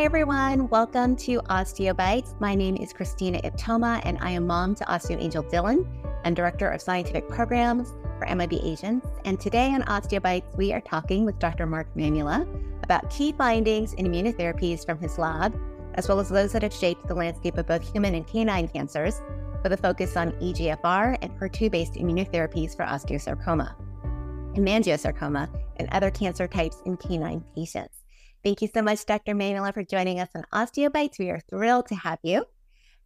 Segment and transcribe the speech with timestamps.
[0.00, 0.66] Hi, everyone.
[0.70, 2.40] Welcome to OsteoBytes.
[2.40, 5.86] My name is Christina Ip-Toma, and I am mom to Osteo OsteoAngel Dylan
[6.24, 9.06] and director of scientific programs for MIB Agents.
[9.26, 11.66] And today on OsteoBytes, we are talking with Dr.
[11.66, 12.48] Mark Mamula
[12.82, 15.54] about key findings in immunotherapies from his lab,
[15.96, 19.20] as well as those that have shaped the landscape of both human and canine cancers,
[19.62, 23.74] with a focus on EGFR and HER2 based immunotherapies for osteosarcoma,
[24.56, 27.99] hemangiosarcoma, and other cancer types in canine patients.
[28.42, 29.34] Thank you so much, Dr.
[29.34, 31.18] Mamula, for joining us on OsteoBytes.
[31.18, 32.46] We are thrilled to have you.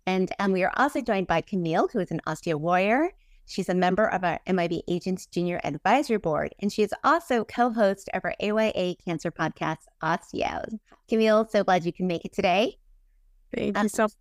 [0.06, 3.10] And um, we are also joined by Camille, who is an osteo warrior.
[3.46, 7.70] She's a member of our MIB Agents Junior Advisory Board, and she is also co
[7.70, 10.78] host of our AYA cancer podcast, Osteo.
[11.08, 12.78] Camille, so glad you can make it today.
[13.54, 14.12] Thank um, you so much.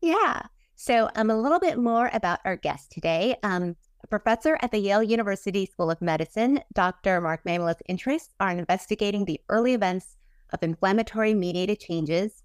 [0.00, 0.42] Yeah.
[0.76, 3.36] So, um, a little bit more about our guest today.
[3.42, 7.20] Um, a professor at the Yale University School of Medicine, Dr.
[7.20, 10.16] Mark Mamula's interests are in investigating the early events
[10.52, 12.42] of inflammatory mediated changes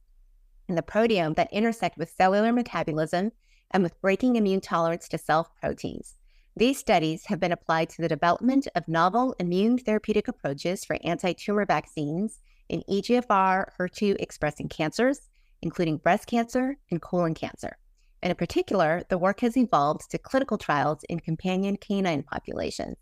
[0.68, 3.32] in the proteome that intersect with cellular metabolism
[3.72, 6.16] and with breaking immune tolerance to self proteins.
[6.56, 11.34] These studies have been applied to the development of novel immune therapeutic approaches for anti
[11.34, 15.30] tumor vaccines in EGFR HER2 expressing cancers,
[15.62, 17.78] including breast cancer and colon cancer.
[18.22, 22.98] And in particular, the work has evolved to clinical trials in companion canine populations.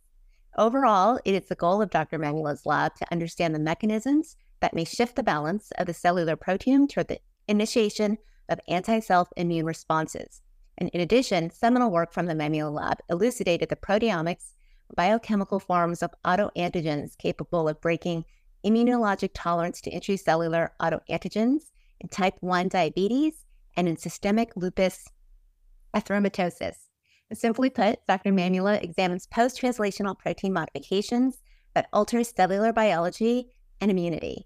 [0.57, 2.17] Overall, it is the goal of Dr.
[2.17, 6.89] Mamula's lab to understand the mechanisms that may shift the balance of the cellular proteome
[6.89, 8.17] toward the initiation
[8.49, 10.41] of anti self immune responses.
[10.77, 14.53] And in addition, seminal work from the Mamula Lab elucidated the proteomics,
[14.95, 18.25] biochemical forms of autoantigens capable of breaking
[18.65, 25.05] immunologic tolerance to intracellular autoantigens in type 1 diabetes and in systemic lupus
[25.95, 26.75] erythematosus.
[27.33, 28.31] Simply put, Dr.
[28.31, 31.39] Mamula examines post translational protein modifications
[31.73, 33.49] that alter cellular biology
[33.81, 34.45] and immunity.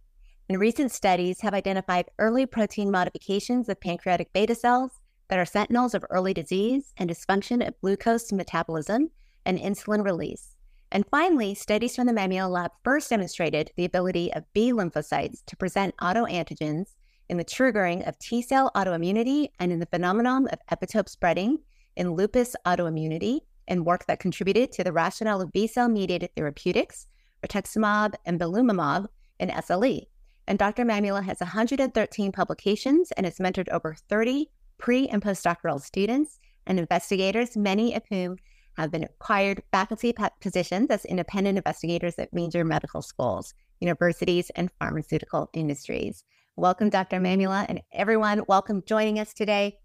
[0.50, 4.92] And recent studies have identified early protein modifications of pancreatic beta cells
[5.30, 9.10] that are sentinels of early disease and dysfunction of glucose metabolism
[9.46, 10.56] and insulin release.
[10.92, 15.56] And finally, studies from the Mamula lab first demonstrated the ability of B lymphocytes to
[15.56, 16.96] present autoantigens
[17.30, 21.60] in the triggering of T cell autoimmunity and in the phenomenon of epitope spreading
[21.96, 27.08] in lupus autoimmunity and work that contributed to the rationale of B cell mediated therapeutics,
[27.42, 29.06] rituximab and belimumab,
[29.42, 30.08] in SLE.
[30.48, 30.86] And Dr.
[30.86, 37.58] Mamula has 113 publications and has mentored over 30 pre and postdoctoral students and investigators,
[37.58, 38.38] many of whom
[38.78, 45.50] have been acquired faculty positions as independent investigators at major medical schools, universities, and pharmaceutical
[45.54, 46.24] industries.
[46.56, 47.20] Welcome, Dr.
[47.20, 49.78] Mamula, and everyone, welcome joining us today.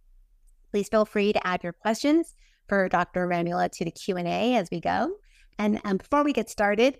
[0.70, 2.34] Please feel free to add your questions
[2.68, 3.26] for Dr.
[3.26, 5.12] Mamula to the Q&A as we go.
[5.58, 6.98] And um, before we get started,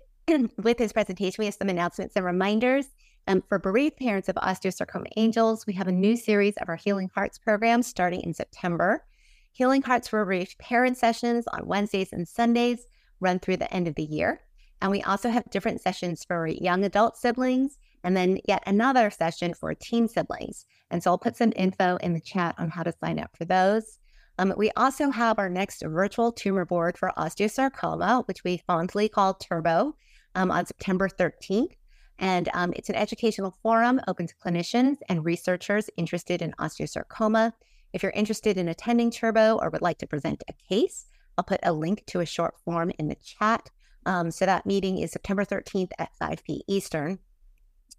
[0.57, 2.87] with this presentation, we have some announcements and reminders.
[3.27, 7.09] Um, for bereaved parents of osteosarcoma angels, we have a new series of our Healing
[7.13, 9.05] Hearts program starting in September.
[9.53, 12.87] Healing Hearts for bereaved parent sessions on Wednesdays and Sundays
[13.19, 14.41] run through the end of the year.
[14.81, 19.53] And we also have different sessions for young adult siblings and then yet another session
[19.53, 20.65] for teen siblings.
[20.91, 23.45] And so I'll put some info in the chat on how to sign up for
[23.45, 23.97] those.
[24.39, 29.33] Um, we also have our next virtual tumor board for osteosarcoma, which we fondly call
[29.33, 29.95] Turbo
[30.37, 31.73] um, on September 13th.
[32.19, 37.51] And um, it's an educational forum open to clinicians and researchers interested in osteosarcoma.
[37.93, 41.59] If you're interested in attending Turbo or would like to present a case, I'll put
[41.63, 43.69] a link to a short form in the chat.
[44.05, 46.63] Um, so that meeting is September 13th at 5 p.
[46.67, 47.19] Eastern.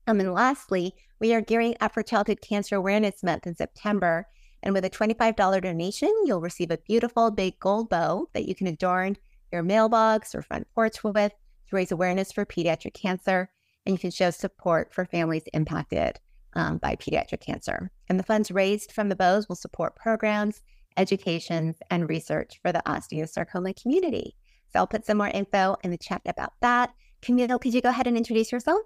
[0.07, 4.27] Um, and lastly, we are gearing up for Childhood Cancer Awareness Month in September.
[4.63, 8.67] And with a $25 donation, you'll receive a beautiful big gold bow that you can
[8.67, 9.17] adorn
[9.53, 11.33] your mailbox or front porch with
[11.69, 13.51] to raise awareness for pediatric cancer,
[13.87, 16.19] and you can show support for families impacted
[16.55, 17.91] um, by pediatric cancer.
[18.09, 20.63] And the funds raised from the bows will support programs,
[20.97, 24.35] educations, and research for the osteosarcoma community.
[24.73, 26.93] So I'll put some more info in the chat about that.
[27.23, 28.83] Camille, could you go ahead and introduce yourself?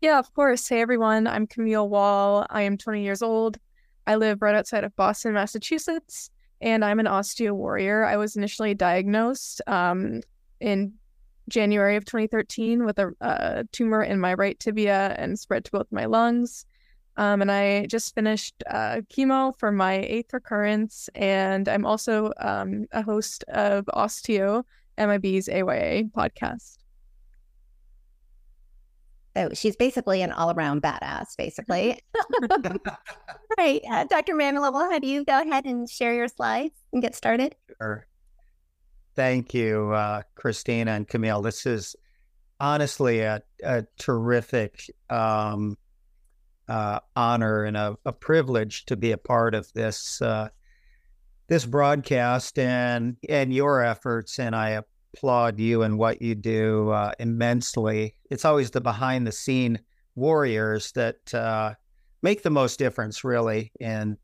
[0.00, 0.68] Yeah, of course.
[0.68, 1.26] Hey, everyone.
[1.26, 2.46] I'm Camille Wall.
[2.50, 3.58] I am 20 years old.
[4.06, 6.30] I live right outside of Boston, Massachusetts,
[6.60, 8.04] and I'm an osteo warrior.
[8.04, 10.20] I was initially diagnosed um,
[10.60, 10.94] in
[11.48, 15.86] January of 2013 with a, a tumor in my right tibia and spread to both
[15.90, 16.64] my lungs.
[17.16, 22.86] Um, and I just finished uh, chemo for my eighth recurrence, and I'm also um,
[22.92, 24.64] a host of Osteo,
[24.96, 26.78] MIB's AYA podcast.
[29.36, 31.98] So she's basically an all-around badass, basically.
[33.58, 34.34] right, uh, Dr.
[34.34, 37.56] Mamula, we'll have you go ahead and share your slides and get started.
[37.78, 38.06] Sure.
[39.14, 41.42] Thank you, uh, Christina and Camille.
[41.42, 41.94] This is
[42.58, 45.76] honestly a, a terrific um,
[46.68, 50.48] uh, honor and a, a, privilege to be a part of this uh,
[51.48, 54.38] this broadcast and and your efforts.
[54.38, 54.80] And I
[55.14, 58.16] applaud you and what you do uh, immensely.
[58.30, 59.78] It's always the behind the scene
[60.14, 61.74] warriors that uh,
[62.22, 64.16] make the most difference, really, in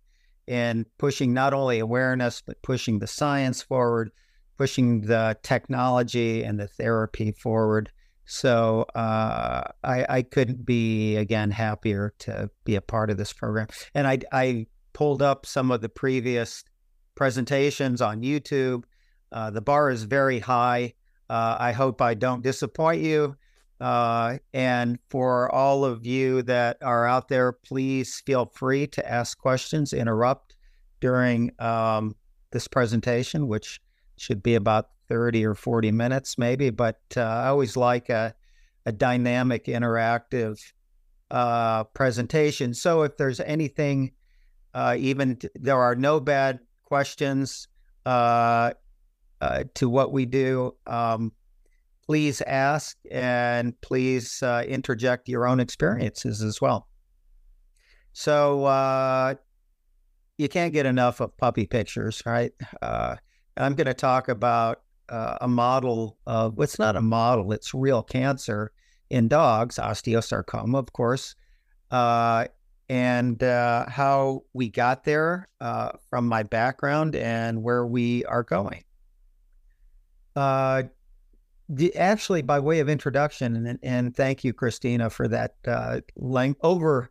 [0.46, 4.10] in pushing not only awareness but pushing the science forward,
[4.58, 7.90] pushing the technology and the therapy forward.
[8.26, 13.68] So uh, I, I, couldn't be again happier to be a part of this program.
[13.94, 16.62] And I, I pulled up some of the previous
[17.14, 18.82] presentations on YouTube.
[19.32, 20.92] Uh, the bar is very high.
[21.30, 23.36] Uh, I hope I don't disappoint you.
[23.80, 29.38] Uh, and for all of you that are out there, please feel free to ask
[29.38, 30.56] questions, interrupt
[31.00, 32.14] during um,
[32.50, 33.80] this presentation, which
[34.20, 36.70] should be about 30 or 40 minutes, maybe.
[36.70, 38.34] But uh, I always like a,
[38.86, 40.60] a dynamic, interactive
[41.30, 42.74] uh, presentation.
[42.74, 44.12] So if there's anything,
[44.74, 47.68] uh, even t- there are no bad questions
[48.06, 48.72] uh,
[49.40, 50.74] uh, to what we do.
[50.86, 51.32] Um,
[52.06, 56.88] please ask and please uh, interject your own experiences as well.
[58.12, 59.36] So
[60.38, 62.52] you can't get enough of puppy pictures, right?
[63.58, 67.74] Uh, I'm going to talk about uh, a model of well, not a model; it's
[67.74, 68.72] real cancer
[69.10, 71.34] in dogs, osteosarcoma, of course,
[71.90, 72.46] uh,
[72.88, 75.46] and uh, how we got there
[76.10, 78.84] from my background and where we are going.
[80.36, 80.84] Uh,
[81.96, 86.00] actually, by way of introduction, and, and thank you, Christina, for that uh,
[86.62, 87.10] over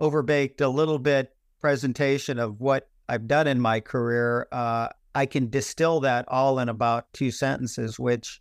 [0.00, 4.48] overbaked a little bit presentation of what I've done in my career.
[4.50, 8.40] Uh, I can distill that all in about two sentences, which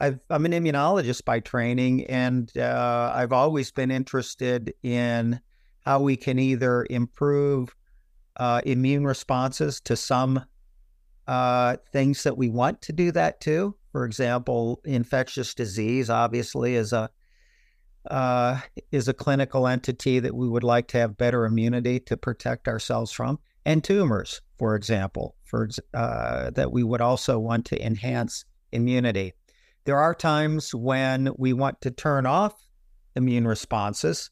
[0.00, 5.40] i am an immunologist by training, and uh, I've always been interested in
[5.80, 7.74] how we can either improve
[8.36, 10.44] uh, immune responses to some
[11.26, 13.74] uh, things that we want to do that to.
[13.92, 17.10] For example, infectious disease obviously is a
[18.10, 18.58] uh,
[18.90, 23.12] is a clinical entity that we would like to have better immunity to protect ourselves
[23.12, 29.34] from, and tumors, for example, for uh, that we would also want to enhance immunity.
[29.84, 32.54] There are times when we want to turn off
[33.16, 34.30] immune responses,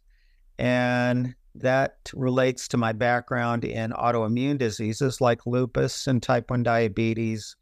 [0.59, 7.56] and that relates to my background in autoimmune diseases like lupus and type 1 diabetes.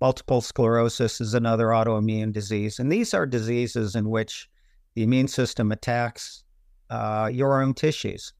[0.00, 2.78] Multiple sclerosis is another autoimmune disease.
[2.78, 4.48] And these are diseases in which
[4.94, 6.44] the immune system attacks
[6.90, 8.32] uh, your own tissues.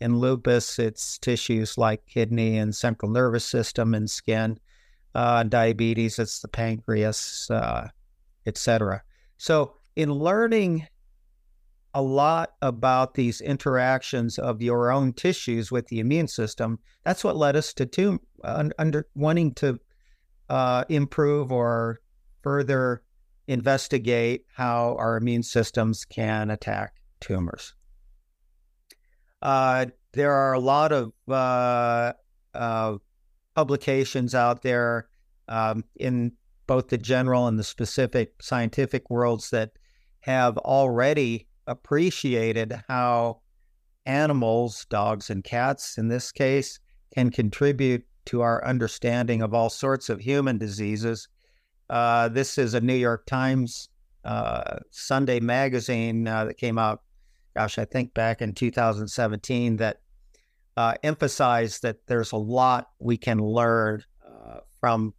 [0.00, 4.58] In lupus, it's tissues like kidney and central nervous system and skin.
[5.14, 7.88] Uh, diabetes, it's the pancreas, uh,
[8.46, 9.02] etc.
[9.36, 10.86] So, in learning
[11.94, 16.78] a lot about these interactions of your own tissues with the immune system.
[17.04, 19.80] That's what led us to tum- under wanting to
[20.48, 22.00] uh, improve or
[22.42, 23.02] further
[23.46, 27.74] investigate how our immune systems can attack tumors.
[29.42, 32.12] Uh, there are a lot of uh,
[32.54, 32.96] uh
[33.54, 35.08] publications out there
[35.48, 36.32] um, in
[36.66, 39.72] both the general and the specific scientific worlds that
[40.20, 43.40] have already appreciated how
[44.06, 46.78] animals, dogs and cats in this case,
[47.14, 51.28] can contribute to our understanding of all sorts of human diseases.
[51.88, 53.88] Uh, this is a New York Times
[54.24, 57.02] uh, Sunday magazine uh, that came out,
[57.58, 60.00] gosh, I think back in 2017, that
[60.76, 65.12] uh, emphasized that there's a lot we can learn uh, from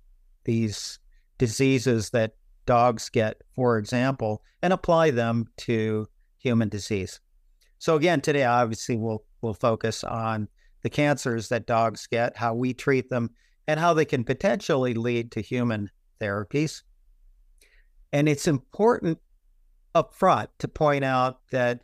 [0.46, 1.00] these
[1.38, 7.20] diseases that dogs get, for example, and apply them to human disease.
[7.78, 10.48] So again, today obviously we'll we'll focus on
[10.82, 13.32] the cancers that dogs get, how we treat them,
[13.68, 15.90] and how they can potentially lead to human
[16.22, 16.84] therapies.
[18.14, 19.20] And it's important
[19.94, 21.82] up front to point out that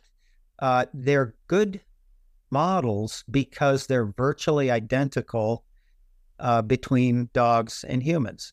[0.58, 1.80] uh, they're good
[2.50, 5.64] models because they're virtually identical
[6.38, 8.52] uh, between dogs and humans.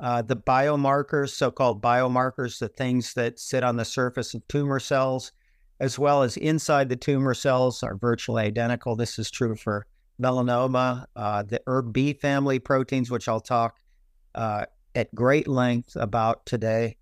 [0.00, 4.78] Uh, the biomarkers, so called biomarkers, the things that sit on the surface of tumor
[4.78, 5.32] cells,
[5.80, 8.94] as well as inside the tumor cells, are virtually identical.
[8.94, 9.86] This is true for
[10.20, 13.78] melanoma, uh, the ErbB family proteins, which I'll talk
[14.34, 16.96] uh, at great length about today.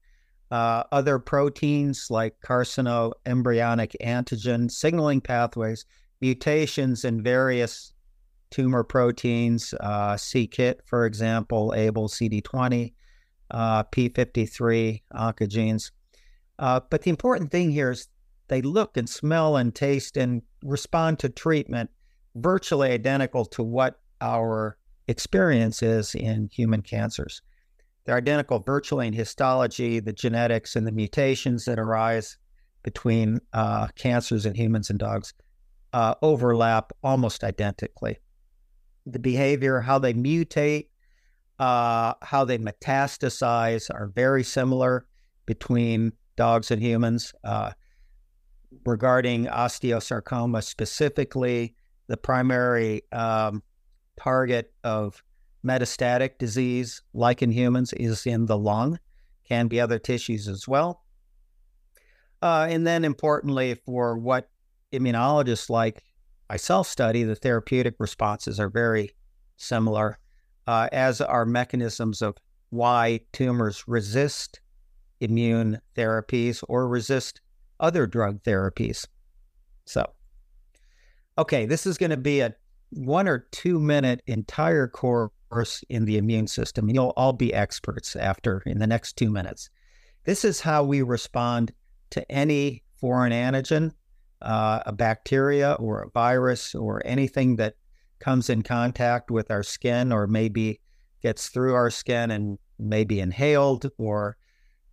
[0.51, 5.85] Uh, other proteins like carcinoembryonic antigen signaling pathways,
[6.21, 7.93] mutations in various
[8.51, 12.93] tumor proteins, uh, c-KIT, for example, ABL, CD20,
[13.51, 15.91] uh, P53 oncogenes.
[16.59, 18.09] Uh, but the important thing here is
[18.49, 21.91] they look and smell and taste and respond to treatment
[22.37, 27.43] virtually identical to what our experience is in human cancers.
[28.07, 32.39] They're identical virtually in histology, the genetics, and the mutations that arise
[32.85, 35.35] between uh, cancers in humans and dogs
[35.93, 38.19] uh, overlap almost identically.
[39.07, 40.87] The behavior, how they mutate,
[41.59, 45.07] uh, how they metastasize are very similar
[45.45, 47.33] between dogs and humans.
[47.43, 47.73] Uh,
[48.85, 51.75] regarding osteosarcoma specifically,
[52.07, 53.63] the primary um,
[54.17, 55.23] target of
[55.65, 58.99] metastatic disease, like in humans, is in the lung,
[59.49, 61.05] can be other tissues as well.
[62.43, 64.49] Uh, and then, importantly, for what
[64.93, 66.03] immunologists like
[66.49, 69.11] myself study, the therapeutic responses are very
[69.57, 70.19] similar,
[70.67, 72.37] uh, as are mechanisms of
[72.71, 74.61] why tumors resist
[75.21, 77.41] immune therapies or resist
[77.81, 79.07] other drug therapies.
[79.87, 80.05] So,
[81.39, 82.55] okay, this is going to be a
[82.91, 85.31] one or two minute entire course
[85.89, 86.89] in the immune system.
[86.89, 89.71] You'll all be experts after in the next two minutes.
[90.25, 91.73] This is how we respond
[92.11, 93.93] to any foreign antigen,
[94.43, 97.75] uh, a bacteria or a virus or anything that
[98.19, 100.81] comes in contact with our skin or maybe
[101.23, 104.37] gets through our skin and maybe inhaled or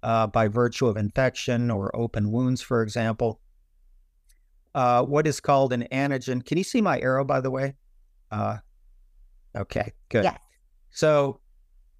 [0.03, 3.39] uh, by virtue of infection or open wounds, for example.
[4.75, 6.43] Uh, what is called an antigen.
[6.43, 7.75] Can you see my arrow, by the way?
[9.55, 10.23] Okay, good.
[10.23, 10.39] Yes.
[10.91, 11.39] So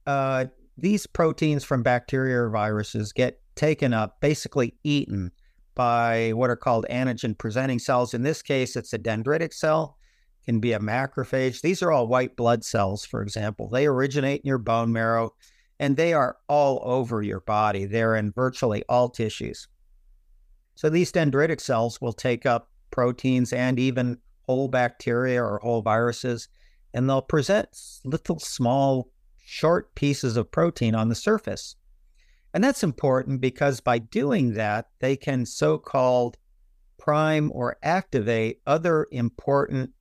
[0.05, 0.45] uh,
[0.77, 5.31] these proteins from bacteria or viruses get taken up, basically eaten
[5.75, 8.13] by what are called antigen presenting cells.
[8.13, 9.97] In this case, it's a dendritic cell,
[10.45, 11.61] can be a macrophage.
[11.61, 13.69] These are all white blood cells, for example.
[13.69, 15.33] They originate in your bone marrow
[15.79, 17.85] and they are all over your body.
[17.85, 19.67] They're in virtually all tissues.
[20.75, 26.47] So these dendritic cells will take up proteins and even whole bacteria or whole viruses,
[26.93, 27.69] and they'll present
[28.03, 31.75] little small, short pieces of protein on the surface.
[32.53, 36.37] And that's important because by doing that, they can so called
[36.99, 39.91] prime or activate other important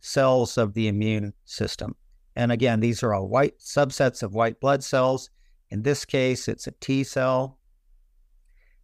[0.00, 1.94] cells of the immune system.
[2.34, 5.30] And again, these are all white subsets of white blood cells.
[5.70, 7.58] In this case, it's a T cell.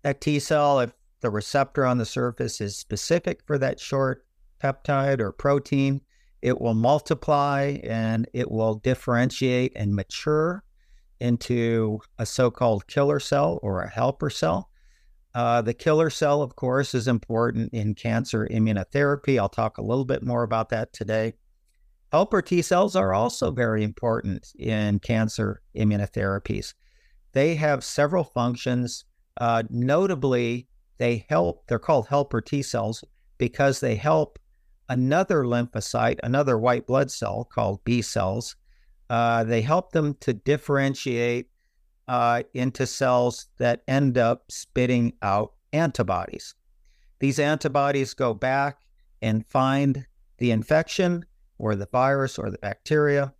[0.02, 4.24] That T cell, if the receptor on the surface is specific for that short
[4.62, 6.00] peptide or protein,
[6.42, 10.62] it will multiply and it will differentiate and mature
[11.20, 14.70] into a so called killer cell or a helper cell.
[15.34, 19.38] Uh, the killer cell, of course, is important in cancer immunotherapy.
[19.38, 21.34] I'll talk a little bit more about that today.
[22.12, 26.72] Helper T cells are also very important in cancer immunotherapies.
[27.32, 29.04] They have several functions.
[29.38, 33.04] Uh, notably, they help, they're called helper T cells
[33.36, 34.38] because they help
[34.88, 38.56] another lymphocyte, another white blood cell called B cells.
[39.08, 41.48] Uh, they help them to differentiate
[42.08, 46.54] uh, into cells that end up spitting out antibodies.
[47.18, 48.80] These antibodies go back
[49.22, 50.06] and find
[50.38, 51.24] the infection
[51.58, 53.32] or the virus or the bacteria,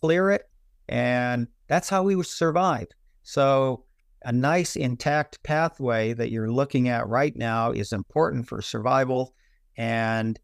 [0.00, 0.48] clear it,
[0.88, 2.88] and that's how we survive.
[3.22, 3.84] So,
[4.24, 9.34] a nice intact pathway that you're looking at right now is important for survival
[9.76, 10.38] and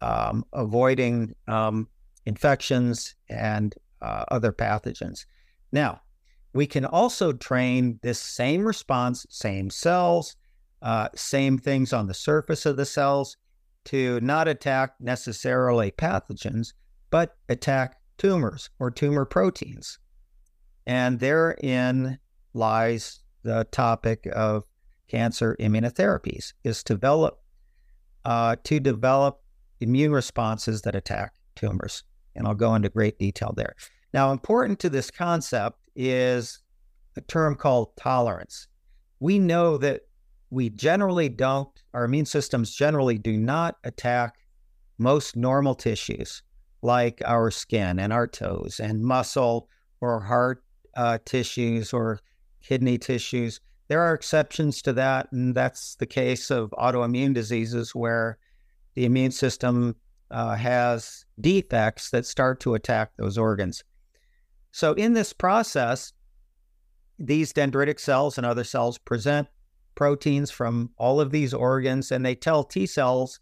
[0.00, 1.88] um, avoiding um,
[2.26, 5.24] infections and uh, other pathogens.
[5.72, 6.02] Now,
[6.52, 10.36] we can also train this same response, same cells,
[10.82, 13.36] uh, same things on the surface of the cells
[13.86, 16.72] to not attack necessarily pathogens,
[17.10, 19.98] but attack tumors or tumor proteins.
[20.86, 22.18] And therein
[22.52, 24.64] lies the topic of
[25.08, 27.40] cancer immunotherapies is to develop
[28.24, 29.40] uh, to develop
[29.80, 32.02] immune responses that attack tumors.
[32.34, 33.74] And I'll go into great detail there.
[34.12, 36.60] Now, important to this concept is
[37.16, 38.68] a term called tolerance.
[39.20, 40.02] We know that
[40.50, 44.34] we generally don't, our immune systems generally do not attack
[44.98, 46.42] most normal tissues
[46.82, 49.68] like our skin and our toes and muscle
[50.00, 50.62] or heart
[50.96, 52.20] uh, tissues or
[52.62, 53.60] kidney tissues.
[53.88, 58.38] There are exceptions to that, and that's the case of autoimmune diseases where
[58.94, 59.96] the immune system
[60.30, 63.84] uh, has defects that start to attack those organs.
[64.72, 66.12] So, in this process,
[67.18, 69.48] these dendritic cells and other cells present
[69.94, 73.38] proteins from all of these organs, and they tell T cells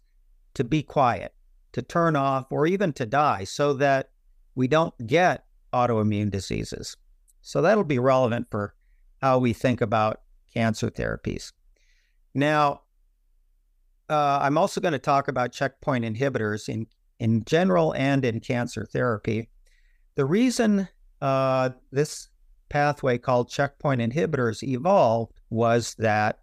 [0.55, 1.33] to be quiet,
[1.71, 4.11] to turn off, or even to die so that
[4.55, 6.97] we don't get autoimmune diseases.
[7.41, 8.75] So, that'll be relevant for
[9.21, 10.19] how we think about
[10.53, 11.51] cancer therapies.
[12.33, 12.81] Now,
[14.09, 16.87] uh, I'm also going to talk about checkpoint inhibitors in,
[17.19, 19.49] in general and in cancer therapy.
[20.15, 20.87] The reason
[21.21, 22.29] uh, this
[22.69, 26.39] pathway called checkpoint inhibitors evolved was that,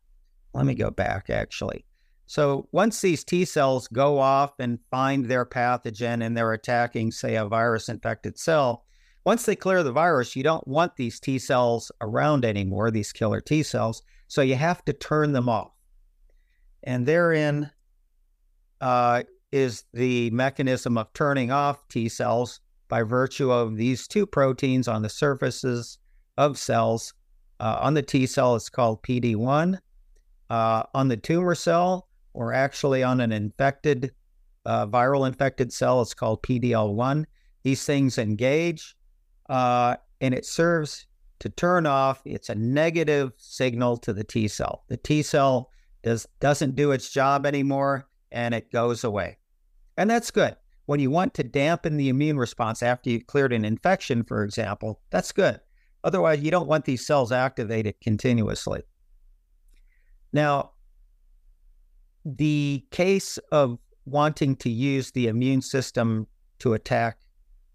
[0.55, 1.85] let me go back actually.
[2.27, 7.35] So once these T cells go off and find their pathogen and they're attacking, say,
[7.35, 8.85] a virus infected cell,
[9.25, 13.41] once they clear the virus, you don't want these T cells around anymore, these killer
[13.41, 14.03] T cells.
[14.29, 15.73] So you have to turn them off.
[16.85, 17.71] And therein
[18.81, 24.89] uh, is the mechanism of turning off T cells by virtue of these two proteins
[24.89, 25.99] on the surfaces
[26.39, 27.13] of cells.
[27.59, 29.79] Uh, on the T cell, it's called PD1.
[30.49, 34.13] Uh, on the tumor cell, or actually on an infected,
[34.65, 37.25] uh, viral infected cell, it's called PDL1.
[37.63, 38.97] These things engage,
[39.51, 41.07] uh, and it serves
[41.41, 42.23] to turn off.
[42.25, 44.85] It's a negative signal to the T cell.
[44.89, 45.71] The T cell
[46.03, 49.37] does doesn't do its job anymore, and it goes away,
[49.99, 50.57] and that's good.
[50.87, 55.01] When you want to dampen the immune response after you've cleared an infection, for example,
[55.11, 55.61] that's good.
[56.03, 58.83] Otherwise, you don't want these cells activated continuously.
[60.33, 60.73] Now,
[62.25, 66.27] the case of wanting to use the immune system
[66.61, 67.19] to attack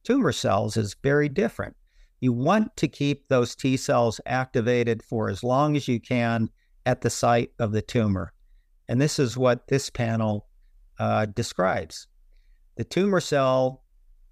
[0.05, 1.75] tumor cells is very different.
[2.21, 6.49] You want to keep those T cells activated for as long as you can
[6.85, 8.31] at the site of the tumor.
[8.87, 10.47] And this is what this panel
[10.99, 12.07] uh, describes.
[12.77, 13.83] The tumor cell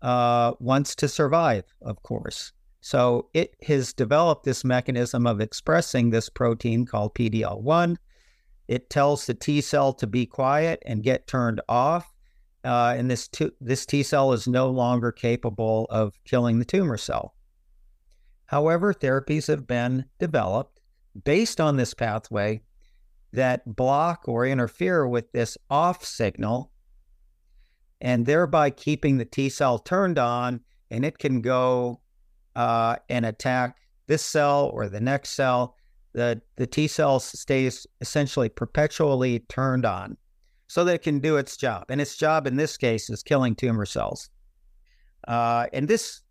[0.02, 2.52] uh, wants to survive, of course.
[2.82, 7.96] So it has developed this mechanism of expressing this protein called PDL1.
[8.68, 12.13] It tells the T cell to be quiet and get turned off.
[12.64, 16.98] Uh, and this, t- this T cell is no longer capable of killing the tumor
[16.98, 17.36] cell.
[18.46, 20.80] However, therapies have been developed
[21.24, 22.62] based on this pathway
[23.34, 26.72] that block or interfere with this off signal
[28.00, 30.62] and thereby keeping the T cell turned on
[30.92, 32.00] and it can go
[32.56, 35.76] uh, and attack this cell or the next cell,
[36.14, 40.18] the, the T cell stays essentially perpetually turned on
[40.74, 41.86] so that it can do its job.
[41.90, 44.32] And its job in this case is killing tumor cells.
[45.28, 46.22] Uh, and this,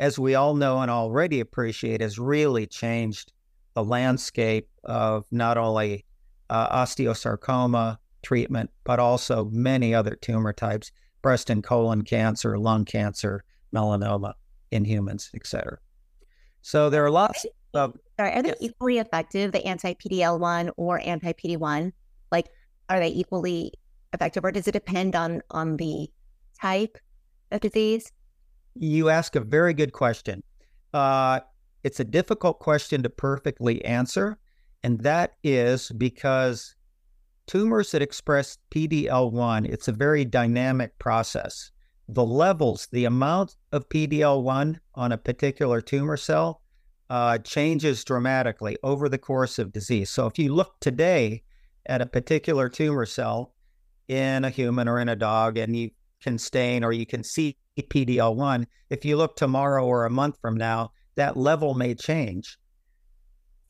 [0.00, 3.32] as we all know and already appreciate, has really changed
[3.74, 6.04] the landscape of not only
[6.50, 10.90] uh, osteosarcoma treatment, but also many other tumor types
[11.22, 14.32] breast and colon cancer, lung cancer, melanoma
[14.72, 15.78] in humans, et cetera.
[16.62, 17.96] So there are lots of.
[18.18, 18.58] Sorry, are they yes.
[18.60, 21.92] equally effective, the anti PDL one or anti PD one?
[22.32, 22.48] Like,
[22.88, 23.74] are they equally
[24.12, 26.08] effective, or does it depend on on the
[26.60, 26.98] type
[27.50, 28.12] of disease?
[28.74, 30.42] You ask a very good question.
[30.94, 31.40] Uh,
[31.84, 34.38] it's a difficult question to perfectly answer,
[34.82, 36.74] and that is because
[37.46, 41.72] tumors that express PDL1, it's a very dynamic process
[42.08, 46.60] the levels, the amount of PDL1 on a particular tumor cell
[47.10, 50.10] uh, changes dramatically over the course of disease.
[50.10, 51.42] So if you look today
[51.86, 53.51] at a particular tumor cell
[54.08, 57.56] in a human or in a dog, and you can stain or you can see
[57.78, 62.58] PDL1, if you look tomorrow or a month from now, that level may change.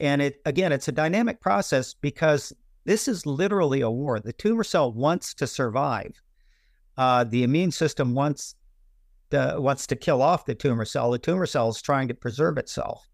[0.00, 2.52] And it again, it's a dynamic process because
[2.84, 4.18] this is literally a war.
[4.18, 6.20] The tumor cell wants to survive
[6.96, 8.54] uh, the immune system wants
[9.30, 11.10] to, wants to kill off the tumor cell.
[11.10, 13.06] The tumor cell is trying to preserve itself.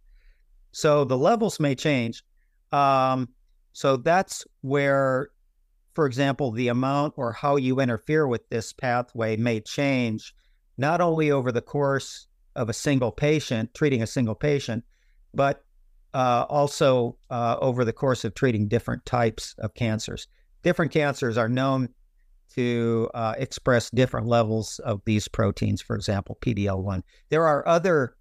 [0.73, 2.23] So the levels may change.
[2.73, 3.29] Um,
[3.73, 5.29] so that's where,
[5.99, 10.33] for example, the amount or how you interfere with this pathway may change,
[10.77, 14.85] not only over the course of a single patient, treating a single patient,
[15.35, 15.65] but
[16.15, 20.29] uh, also uh, over the course of treating different types of cancers.
[20.63, 21.89] Different cancers are known
[22.55, 27.03] to uh, express different levels of these proteins, for example, PDL1.
[27.29, 28.15] There are other,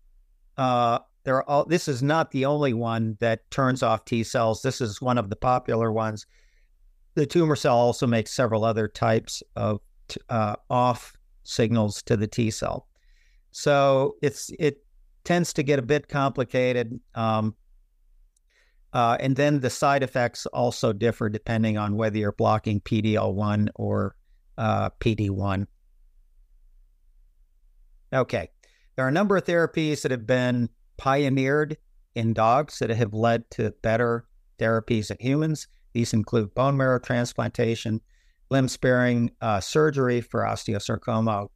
[0.58, 4.64] uh, there are all, this is not the only one that turns off T cells.
[4.64, 6.26] This is one of the popular ones.
[7.18, 9.82] The tumor cell also makes several other types of
[10.30, 12.88] uh, off signals to the T cell.
[13.50, 14.86] So it's it
[15.24, 17.00] tends to get a bit complicated.
[17.16, 17.56] Um,
[18.94, 24.16] uh, and then the side effects also differ depending on whether you're blocking PDL1 or
[24.60, 25.66] uh, PD1.
[28.14, 28.52] Okay.
[28.96, 31.78] There are a number of therapies that have been pioneered
[32.14, 34.26] in dogs that have led to better
[34.60, 35.68] therapies in humans.
[35.94, 38.02] These include bone marrow transplantation,
[38.50, 41.32] limb sparing uh, surgery for osteosarcoma.
[41.32, 41.52] I'll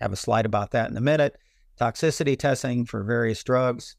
[0.00, 1.36] have a slide about that in a minute.
[1.80, 3.96] Toxicity testing for various drugs,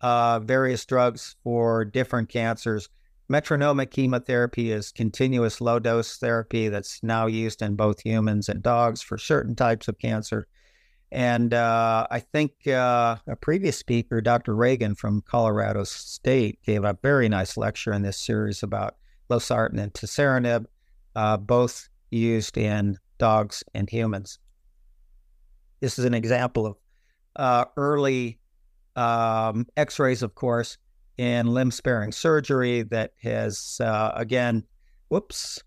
[0.00, 2.88] uh, various drugs for different cancers,
[3.30, 9.02] Metronomic chemotherapy is continuous low dose therapy that's now used in both humans and dogs
[9.02, 10.46] for certain types of cancer.
[11.12, 14.56] And uh, I think uh, a previous speaker, Dr.
[14.56, 18.96] Regan from Colorado State, gave a very nice lecture in this series about
[19.30, 20.66] losartan and toceranib,
[21.16, 24.38] uh, both used in dogs and humans.
[25.80, 26.76] This is an example of
[27.36, 28.38] uh, early
[28.96, 30.78] um, x rays, of course,
[31.18, 34.64] in limb sparing surgery that has, uh, again,
[35.08, 35.62] whoops,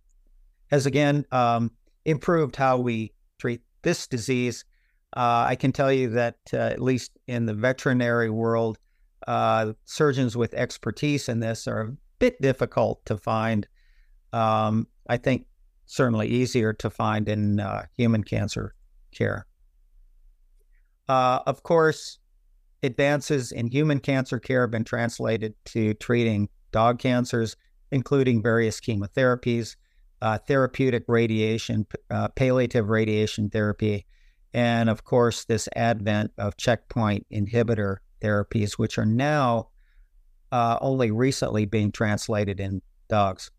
[0.69, 1.71] has again um,
[2.05, 4.65] improved how we treat this disease.
[5.15, 8.77] Uh, I can tell you that, uh, at least in the veterinary world,
[9.27, 13.67] uh, surgeons with expertise in this are bit difficult to find.
[14.31, 15.47] Um, I think
[15.87, 18.75] certainly easier to find in uh, human cancer
[19.11, 19.47] care.
[21.09, 22.19] Uh, of course,
[22.83, 27.57] advances in human cancer care have been translated to treating dog cancers,
[27.91, 29.75] including various chemotherapies,
[30.21, 34.05] uh, therapeutic radiation, uh, palliative radiation therapy,
[34.53, 39.69] and of course, this advent of checkpoint inhibitor therapies, which are now
[40.51, 43.51] uh, only recently being translated in dogs.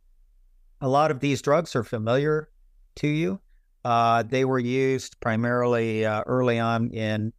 [0.80, 2.48] A lot of these drugs are familiar
[2.96, 3.40] to you.
[3.84, 7.32] Uh, they were used primarily uh, early on in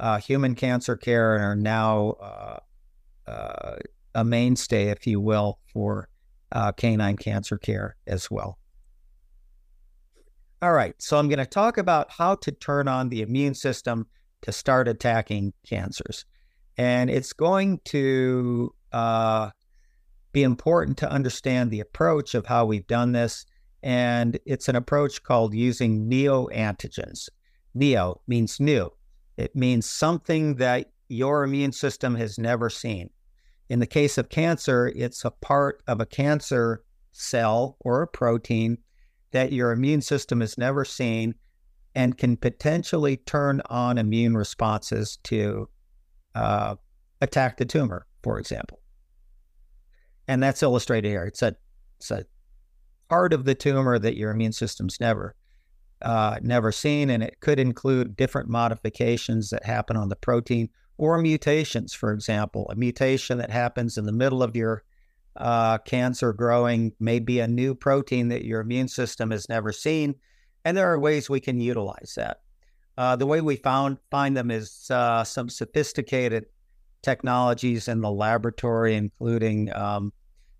[0.00, 2.58] uh, human cancer care and are now uh,
[3.30, 3.76] uh,
[4.14, 6.08] a mainstay, if you will, for
[6.76, 8.58] canine cancer care as well.
[10.62, 14.06] All right, so I'm going to talk about how to turn on the immune system
[14.42, 16.24] to start attacking cancers.
[16.78, 18.74] And it's going to
[20.36, 23.46] be important to understand the approach of how we've done this.
[23.82, 27.30] And it's an approach called using neoantigens.
[27.72, 28.90] Neo means new,
[29.38, 33.08] it means something that your immune system has never seen.
[33.70, 38.76] In the case of cancer, it's a part of a cancer cell or a protein
[39.30, 41.34] that your immune system has never seen
[41.94, 45.66] and can potentially turn on immune responses to
[46.34, 46.74] uh,
[47.22, 48.80] attack the tumor, for example
[50.28, 51.24] and that's illustrated here.
[51.24, 51.56] It's a
[51.98, 52.26] it's a
[53.08, 55.34] part of the tumor that your immune system's never
[56.02, 61.18] uh, never seen, and it could include different modifications that happen on the protein or
[61.18, 61.94] mutations.
[61.94, 64.84] For example, a mutation that happens in the middle of your
[65.36, 70.14] uh, cancer growing may be a new protein that your immune system has never seen,
[70.64, 72.40] and there are ways we can utilize that.
[72.98, 76.46] Uh, the way we found find them is uh, some sophisticated
[77.06, 80.12] technologies in the laboratory, including um,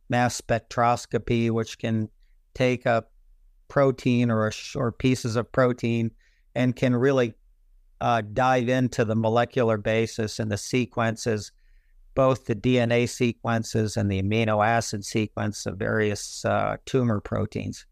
[0.09, 2.09] mass spectroscopy, which can
[2.55, 3.05] take a
[3.67, 6.09] protein or, a, or pieces of protein
[6.55, 7.35] and can really
[8.01, 11.51] uh, dive into the molecular basis and the sequences,
[12.15, 17.85] both the DNA sequences and the amino acid sequence of various uh, tumor proteins.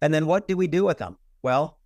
[0.00, 1.18] And then what do we do with them?
[1.42, 1.78] Well,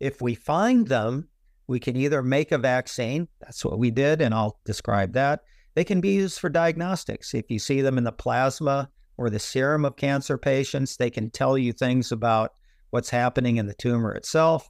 [0.00, 1.28] if we find them
[1.68, 5.42] we can either make a vaccine, that's what we did, and I'll describe that.
[5.74, 7.34] They can be used for diagnostics.
[7.34, 11.30] If you see them in the plasma or the serum of cancer patients, they can
[11.30, 12.54] tell you things about
[12.90, 14.68] what's happening in the tumor itself.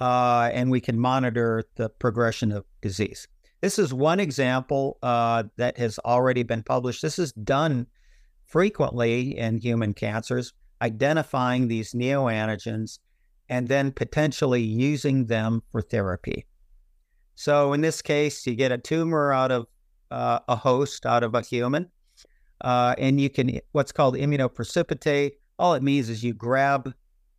[0.00, 3.26] Uh, and we can monitor the progression of disease.
[3.62, 7.02] This is one example uh, that has already been published.
[7.02, 7.86] This is done
[8.46, 12.98] frequently in human cancers, identifying these neoantigens
[13.48, 16.46] and then potentially using them for therapy.
[17.34, 19.66] So in this case, you get a tumor out of
[20.10, 21.90] uh, a host, out of a human,
[22.62, 25.32] uh, and you can what's called immunoprecipitate.
[25.58, 26.92] All it means is you grab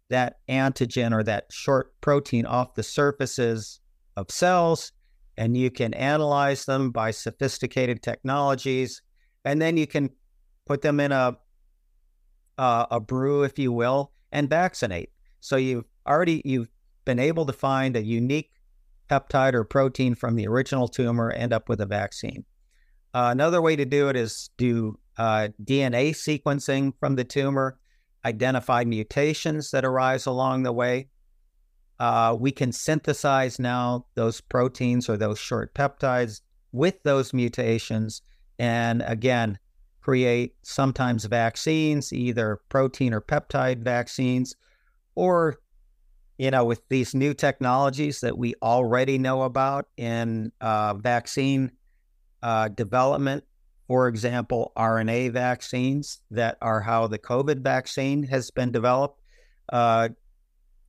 [0.10, 3.80] that antigen or that short protein off the surfaces
[4.15, 4.91] of cells,
[5.38, 9.02] and you can analyze them by sophisticated technologies,
[9.45, 10.10] and then you can
[10.65, 11.38] put them in a
[12.58, 15.10] uh, a brew, if you will, and vaccinate.
[15.39, 16.69] So you've already you've
[17.06, 18.52] been able to find a unique
[19.10, 22.45] peptide or protein from the original tumor, end up with a vaccine.
[23.13, 27.80] Uh, another way to do it is do uh, DNA sequencing from the tumor,
[28.26, 31.10] identify mutations that arise along the way.
[32.00, 36.41] Uh, we can synthesize now those proteins or those short peptides
[36.72, 38.22] with those mutations,
[38.58, 39.58] and again,
[40.02, 44.56] create sometimes vaccines, either protein or peptide vaccines,
[45.15, 45.60] or
[46.39, 51.69] you know, with these new technologies that we already know about in uh, vaccine
[52.41, 53.43] uh, development,
[53.88, 59.21] for example, RNA vaccines that are how the COVID vaccine has been developed,
[59.73, 60.08] uh,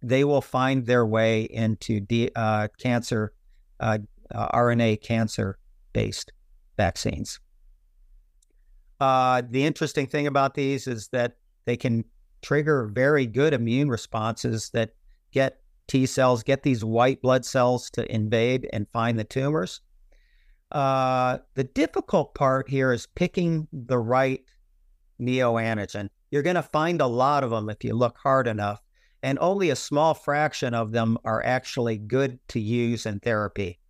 [0.00, 3.32] they will find their way into de- uh, cancer,
[3.80, 3.98] uh,
[4.32, 5.58] uh, RNA cancer
[5.92, 6.30] based
[6.76, 7.40] vaccines.
[9.00, 12.04] The interesting thing about these is that they can
[12.40, 14.92] trigger very good immune responses that
[15.32, 19.80] get T cells, get these white blood cells to invade and find the tumors.
[20.70, 24.44] Uh, the difficult part here is picking the right
[25.20, 26.08] neoantigen.
[26.30, 28.80] You're going to find a lot of them if you look hard enough,
[29.22, 33.80] and only a small fraction of them are actually good to use in therapy.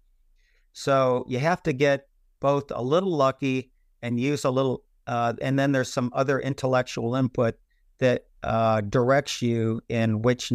[0.72, 2.08] So you have to get
[2.40, 7.14] both a little lucky and use a little, uh, and then there's some other intellectual
[7.14, 7.56] input
[7.98, 10.50] that uh, directs you in which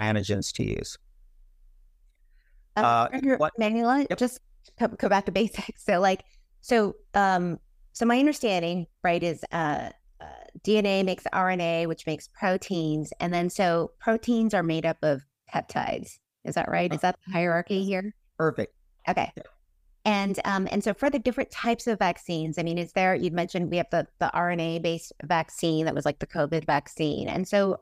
[0.00, 0.98] neoantigens to use.
[2.76, 3.08] Uh,
[3.38, 4.18] what, Mamula, yep.
[4.18, 4.40] just
[4.78, 5.84] go, go back to basics.
[5.84, 6.24] So, like,
[6.60, 7.58] so, um,
[7.92, 10.26] so my understanding, right, is uh, uh,
[10.64, 16.18] DNA makes RNA, which makes proteins, and then so proteins are made up of peptides.
[16.44, 16.92] Is that right?
[16.92, 18.14] Is that the hierarchy here?
[18.36, 18.72] Perfect.
[19.08, 19.32] Okay.
[20.04, 23.14] And um, and so for the different types of vaccines, I mean, is there?
[23.14, 27.28] You mentioned we have the the RNA based vaccine that was like the COVID vaccine,
[27.28, 27.78] and so,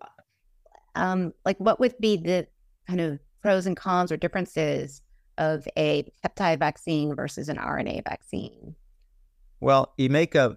[0.96, 2.46] um, like, what would be the
[2.87, 5.02] kind of pros and cons or differences
[5.38, 8.74] of a peptide vaccine versus an RNA vaccine?
[9.61, 10.56] Well, you make a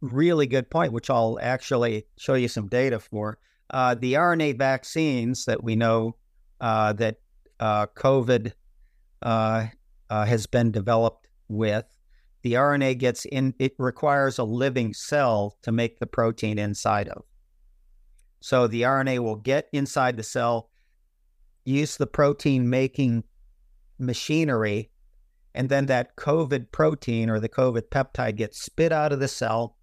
[0.00, 3.38] really good point, which I'll actually show you some data for.
[3.70, 6.16] Uh, the RNA vaccines that we know
[6.60, 7.16] uh, that
[7.60, 8.52] uh, COVID
[9.22, 9.66] uh,
[10.10, 11.84] uh, has been developed with,
[12.42, 17.24] the RNA gets in, it requires a living cell to make the protein inside of.
[18.46, 20.70] So the RNA will get inside the cell,
[21.64, 23.24] use the protein making
[23.98, 24.92] machinery,
[25.52, 29.76] and then that COVID protein or the COVID peptide gets spit out of the cell.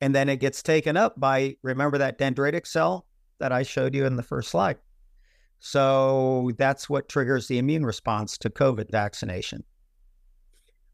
[0.00, 3.04] And then it gets taken up by, remember that dendritic cell
[3.40, 4.76] that I showed you in the first slide?
[5.58, 9.64] So that's what triggers the immune response to COVID vaccination.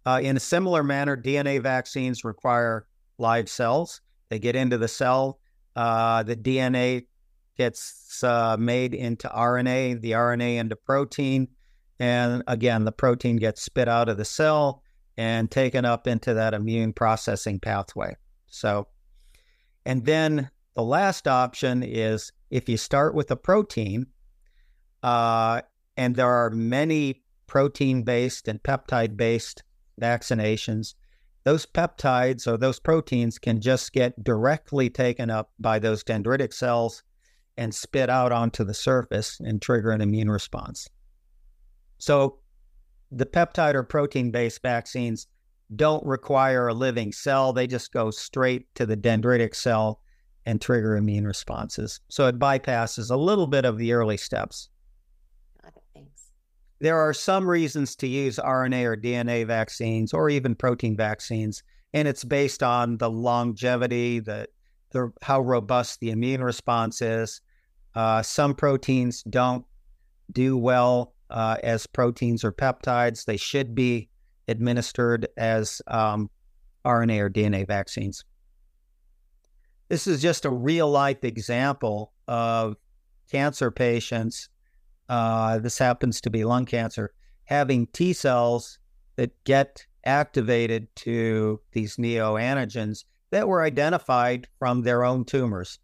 [0.07, 2.87] Uh, in a similar manner, DNA vaccines require
[3.19, 4.01] live cells.
[4.31, 5.39] They get into the cell.
[5.77, 7.07] Uh, the DNA
[7.57, 11.49] gets uh, made into RNA, the RNA into protein.
[11.99, 14.83] And again, the protein gets spit out of the cell
[15.17, 18.17] and taken up into that immune processing pathway.
[18.49, 18.89] So,
[19.87, 24.07] and then the last option is if you start with a protein,
[25.03, 25.63] uh,
[25.97, 29.63] and there are many protein based and peptide based
[30.01, 30.95] vaccinations.
[31.45, 37.03] Those peptides or those proteins can just get directly taken up by those dendritic cells
[37.57, 40.89] and spit out onto the surface and trigger an immune response.
[41.99, 42.39] So,
[43.13, 45.29] the peptide or protein based vaccines
[45.77, 50.01] don't require a living cell, they just go straight to the dendritic cell
[50.47, 52.01] and trigger immune responses.
[52.09, 54.71] So, it bypasses a little bit of the early steps.
[56.81, 62.09] There are some reasons to use RNA or DNA vaccines or even protein vaccines, and
[62.09, 64.49] it's based on the longevity, the,
[64.91, 67.41] the how robust the immune response is.
[67.95, 69.65] Uh, some proteins don't
[70.33, 73.25] do well uh, as proteins or peptides.
[73.25, 74.09] They should be
[74.49, 76.29] administered as um,
[76.85, 78.25] RNA or DNA vaccines.
[79.89, 82.77] This is just a real life example of
[83.31, 84.49] cancer patients
[85.09, 87.13] uh, this happens to be lung cancer,
[87.45, 88.79] having T cells
[89.17, 95.79] that get activated to these neoantigens that were identified from their own tumors.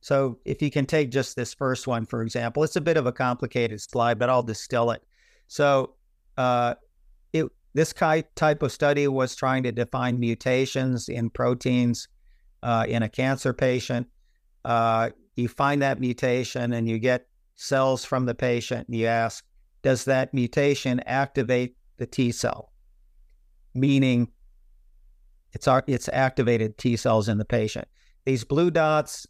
[0.00, 3.06] So, if you can take just this first one, for example, it's a bit of
[3.06, 5.02] a complicated slide, but I'll distill it.
[5.48, 5.94] So,
[6.36, 6.74] uh,
[7.32, 12.08] it, this type of study was trying to define mutations in proteins
[12.62, 14.06] uh, in a cancer patient.
[14.64, 17.26] Uh, you find that mutation and you get
[17.56, 19.44] cells from the patient and you ask,
[19.82, 22.72] does that mutation activate the T cell?
[23.74, 24.28] Meaning
[25.52, 27.86] it's, it's activated T cells in the patient.
[28.24, 29.26] These blue dots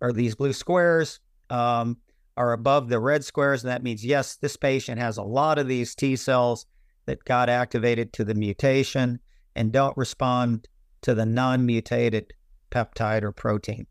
[0.00, 1.98] or these blue squares um,
[2.36, 3.62] are above the red squares.
[3.62, 6.66] And that means, yes, this patient has a lot of these T cells
[7.06, 9.20] that got activated to the mutation
[9.54, 10.68] and don't respond
[11.02, 12.32] to the non mutated
[12.70, 13.86] peptide or protein.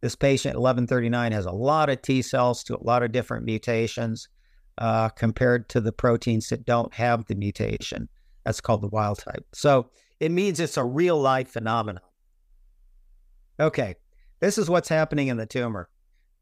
[0.00, 4.28] This patient, 1139, has a lot of T cells to a lot of different mutations
[4.78, 8.08] uh, compared to the proteins that don't have the mutation.
[8.44, 9.44] That's called the wild type.
[9.54, 12.02] So it means it's a real life phenomenon.
[13.58, 13.96] Okay,
[14.40, 15.88] this is what's happening in the tumor.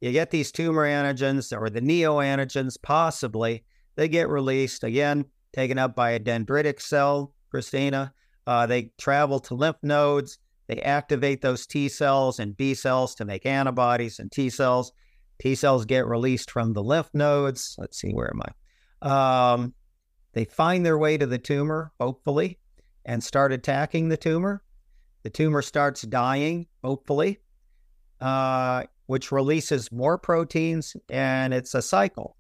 [0.01, 3.65] You get these tumor antigens or the neoantigens, possibly,
[3.97, 8.13] they get released again, taken up by a dendritic cell, Christina.
[8.47, 10.39] Uh, they travel to lymph nodes.
[10.67, 14.93] They activate those T cells and B cells to make antibodies and T cells.
[15.41, 17.75] T cells get released from the lymph nodes.
[17.79, 18.41] Let's see, where am
[19.03, 19.53] I?
[19.55, 19.75] Um,
[20.33, 22.59] they find their way to the tumor, hopefully,
[23.05, 24.63] and start attacking the tumor.
[25.25, 27.41] the tumor starts dying, hopefully,
[28.21, 32.37] uh, which releases more proteins, and it's a cycle.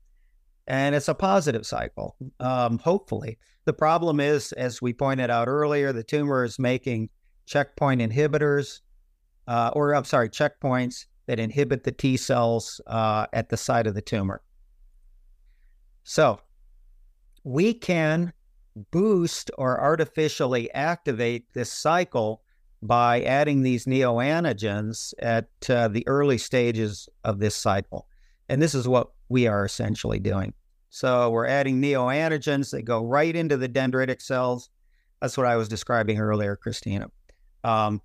[0.66, 3.38] And it's a positive cycle, um, hopefully.
[3.64, 7.10] The problem is, as we pointed out earlier, the tumor is making
[7.46, 8.80] checkpoint inhibitors,
[9.46, 13.94] uh, or I'm sorry, checkpoints that inhibit the T cells uh, at the site of
[13.94, 14.42] the tumor.
[16.04, 16.40] So
[17.44, 18.32] we can
[18.90, 22.42] boost or artificially activate this cycle
[22.82, 28.06] by adding these neoantigens at uh, the early stages of this cycle.
[28.48, 30.52] And this is what we are essentially doing.
[30.90, 34.68] So we're adding neoantigens that go right into the dendritic cells.
[35.20, 37.10] That's what I was describing earlier, Christina.
[37.64, 38.00] Um,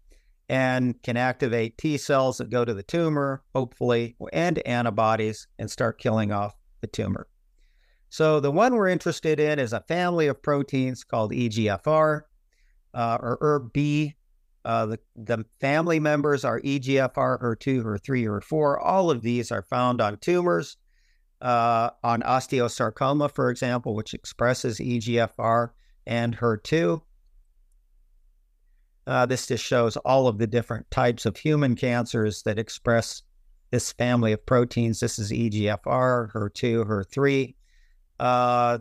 [0.50, 6.00] and can activate T cells that go to the tumor, hopefully, and antibodies and start
[6.00, 7.28] killing off the tumor.
[8.10, 12.22] So the one we're interested in is a family of proteins called EGFR
[12.96, 14.14] uh, or ERB.
[14.66, 18.84] Uh, the, the family members are EGFR, HER2, HER3, HER4.
[18.84, 20.78] All of these are found on tumors,
[21.42, 25.70] uh, on osteosarcoma, for example, which expresses EGFR
[26.08, 27.02] and HER2.
[29.10, 33.24] Uh, this just shows all of the different types of human cancers that express
[33.72, 35.00] this family of proteins.
[35.00, 37.56] This is EGFR, HER2, HER3.
[38.20, 38.78] Uh,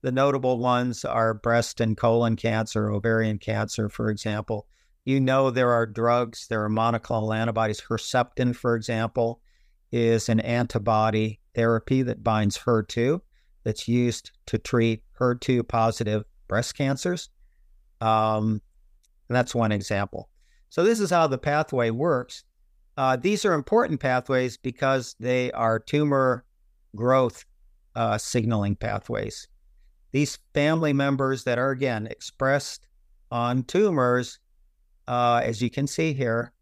[0.00, 4.66] the notable ones are breast and colon cancer, ovarian cancer, for example.
[5.04, 7.82] You know there are drugs, there are monoclonal antibodies.
[7.82, 9.42] Herceptin, for example,
[9.92, 13.20] is an antibody therapy that binds HER2
[13.62, 17.28] that's used to treat HER2 positive breast cancers.
[18.00, 18.62] Um,
[19.28, 20.28] and that's one example.
[20.68, 22.44] So, this is how the pathway works.
[22.96, 26.44] Uh, these are important pathways because they are tumor
[26.94, 27.44] growth
[27.94, 29.48] uh, signaling pathways.
[30.12, 32.86] These family members that are, again, expressed
[33.30, 34.38] on tumors,
[35.08, 36.52] uh, as you can see here,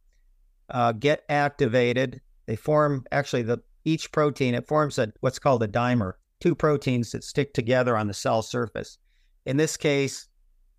[0.71, 2.21] uh, get activated.
[2.47, 4.55] They form actually the each protein.
[4.55, 8.43] It forms a what's called a dimer, two proteins that stick together on the cell
[8.43, 8.99] surface.
[9.47, 10.29] In this case,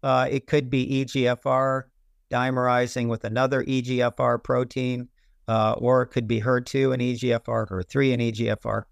[0.05, 1.85] uh, it could be EGFR
[2.31, 5.09] dimerizing with another EGFR protein,
[5.47, 8.83] uh, or it could be HER2 and EGFR, HER3 and EGFR.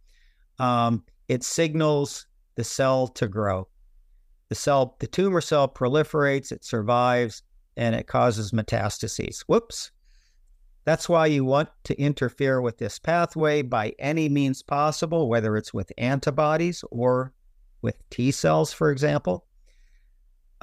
[0.57, 3.67] Um, it signals the cell to grow.
[4.49, 7.43] The cell, the tumor cell proliferates, it survives,
[7.77, 9.41] and it causes metastases.
[9.41, 9.91] Whoops.
[10.83, 15.75] That's why you want to interfere with this pathway by any means possible, whether it's
[15.75, 17.33] with antibodies or
[17.83, 19.45] with T cells, for example.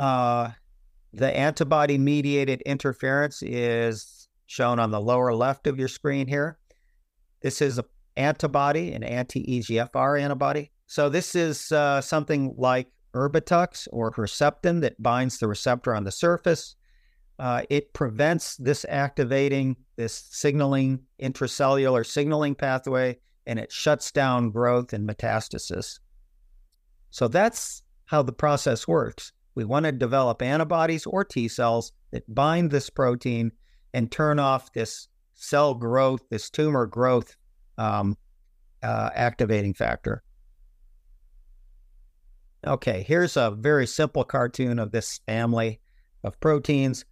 [0.00, 0.50] Uh,
[1.12, 6.58] the antibody mediated interference is shown on the lower left of your screen here.
[7.42, 7.84] This is an
[8.16, 10.70] antibody, an anti EGFR antibody.
[10.86, 16.10] So this is uh, something like Erbitux or Herceptin that binds the receptor on the
[16.10, 16.76] surface.
[17.38, 24.94] Uh, it prevents this activating this signaling intracellular signaling pathway and it shuts down growth
[24.94, 25.98] and metastasis.
[27.10, 29.32] So that's how the process works.
[29.54, 33.52] We want to develop antibodies or T cells that bind this protein
[33.92, 37.36] and turn off this cell growth, this tumor growth
[37.78, 38.16] um,
[38.82, 40.22] uh, activating factor.
[42.66, 45.80] Okay, here's a very simple cartoon of this family
[46.22, 47.06] of proteins.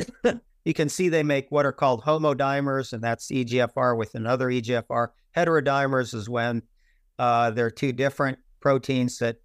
[0.64, 5.08] you can see they make what are called homodimers, and that's EGFR with another EGFR.
[5.36, 6.62] Heterodimers is when
[7.18, 9.36] uh, there are two different proteins that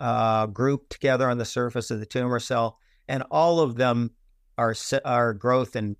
[0.00, 4.10] uh, group together on the surface of the tumor cell, and all of them
[4.58, 5.96] are are growth and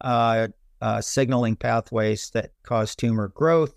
[0.00, 0.48] uh,
[0.80, 3.74] uh, signaling pathways that cause tumor growth.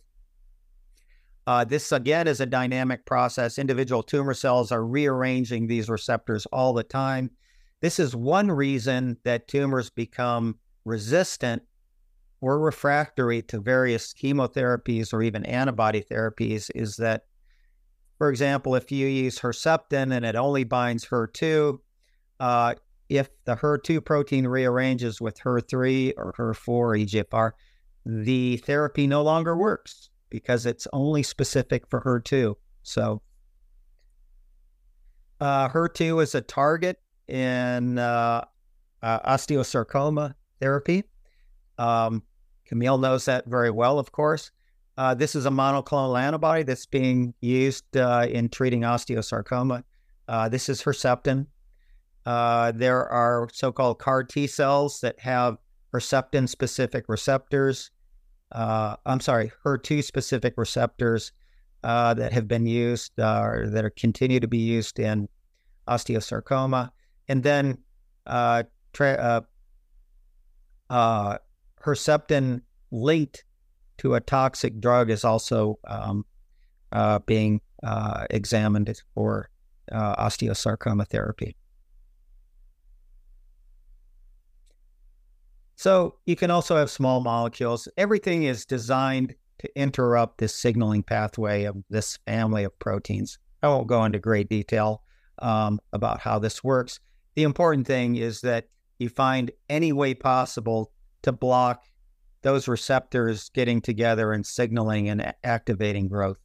[1.48, 3.60] Uh, this again is a dynamic process.
[3.60, 7.30] Individual tumor cells are rearranging these receptors all the time.
[7.82, 11.62] This is one reason that tumors become resistant
[12.42, 17.26] or refractory to various chemotherapies or even antibody therapies is that,
[18.26, 21.78] for example, if you use Herceptin and it only binds HER2,
[22.40, 22.74] uh,
[23.08, 27.52] if the HER2 protein rearranges with HER3 or HER4 or EGFR,
[28.04, 32.56] the therapy no longer works because it's only specific for HER2.
[32.82, 33.22] So
[35.40, 38.44] uh, HER2 is a target in uh,
[39.04, 41.04] uh, osteosarcoma therapy.
[41.78, 42.24] Um,
[42.66, 44.50] Camille knows that very well, of course.
[44.98, 49.84] Uh, this is a monoclonal antibody that's being used uh, in treating osteosarcoma.
[50.28, 51.48] Uh, this is Herceptin.
[52.26, 55.58] Uh, there are so called CAR T cells that have
[55.94, 57.92] Herceptin specific receptors.
[58.52, 61.34] Uh, I'm sorry, HER2 specific receptors
[61.84, 65.28] uh, that have been used or that are continue to be used in
[65.88, 66.92] osteosarcoma.
[67.28, 67.80] And then
[68.94, 69.46] tra-
[70.90, 73.45] Herceptin linked
[73.98, 76.26] to a toxic drug is also um,
[76.92, 79.50] uh, being uh, examined for
[79.92, 81.56] uh, osteosarcoma therapy.
[85.76, 87.88] So you can also have small molecules.
[87.98, 93.38] Everything is designed to interrupt this signaling pathway of this family of proteins.
[93.62, 95.04] I won't go into great detail
[95.40, 97.00] um, about how this works.
[97.36, 98.68] The important thing is that
[99.00, 100.92] you find any way possible
[101.24, 101.84] to block
[102.46, 106.38] those receptors getting together and signaling and activating growth.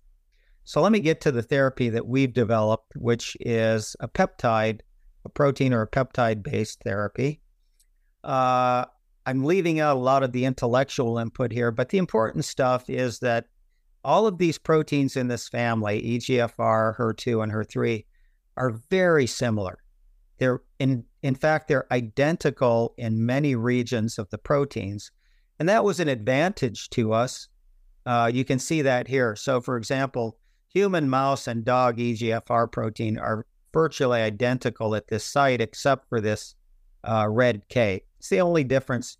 [0.64, 4.80] So let me get to the therapy that we've developed, which is a peptide,
[5.26, 7.42] a protein or a peptide based therapy.
[8.24, 8.86] Uh,
[9.26, 13.18] I'm leaving out a lot of the intellectual input here, but the important stuff is
[13.18, 13.44] that
[14.02, 18.06] all of these proteins in this family, EGFR, HER2, and HER3,
[18.56, 19.76] are very similar.
[20.38, 25.10] They're in in fact they're identical in many regions of the proteins,
[25.60, 27.46] and that was an advantage to us.
[28.06, 29.36] Uh, you can see that here.
[29.36, 30.38] So, for example,
[30.72, 36.54] human, mouse, and dog EGFR protein are virtually identical at this site, except for this
[37.04, 38.02] uh, red K.
[38.18, 39.18] It's the only difference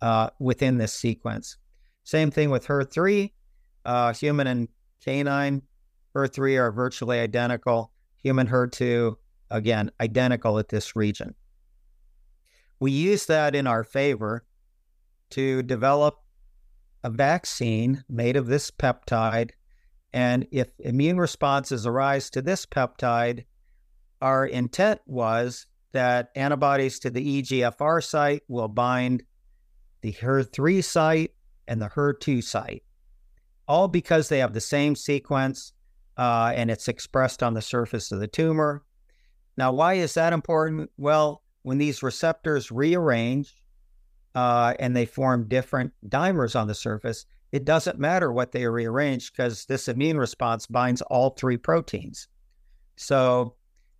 [0.00, 1.58] uh, within this sequence.
[2.04, 3.30] Same thing with HER3.
[3.84, 4.68] Uh, human and
[5.04, 5.60] canine
[6.16, 7.92] HER3 are virtually identical.
[8.22, 9.16] Human HER2,
[9.50, 11.34] again, identical at this region.
[12.80, 14.44] We use that in our favor
[15.30, 16.18] to develop
[17.02, 19.50] a vaccine made of this peptide.
[20.12, 23.44] And if immune responses arise to this peptide,
[24.22, 29.22] our intent was that antibodies to the EGFR site will bind
[30.00, 31.32] the HER3 site
[31.68, 32.82] and the HER2 site,
[33.68, 35.72] all because they have the same sequence
[36.16, 38.82] uh, and it's expressed on the surface of the tumor.
[39.56, 40.90] Now, why is that important?
[40.96, 43.54] Well, when these receptors rearrange
[44.34, 49.32] uh, and they form different dimers on the surface, it doesn't matter what they rearrange
[49.32, 52.26] because this immune response binds all three proteins.
[52.96, 53.54] So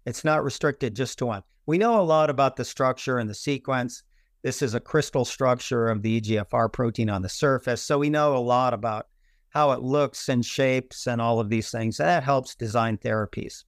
[0.06, 1.42] it's not restricted just to one.
[1.66, 4.02] We know a lot about the structure and the sequence.
[4.42, 7.80] This is a crystal structure of the EGFR protein on the surface.
[7.80, 9.06] So we know a lot about
[9.48, 11.96] how it looks and shapes and all of these things.
[11.96, 13.64] That helps design therapies.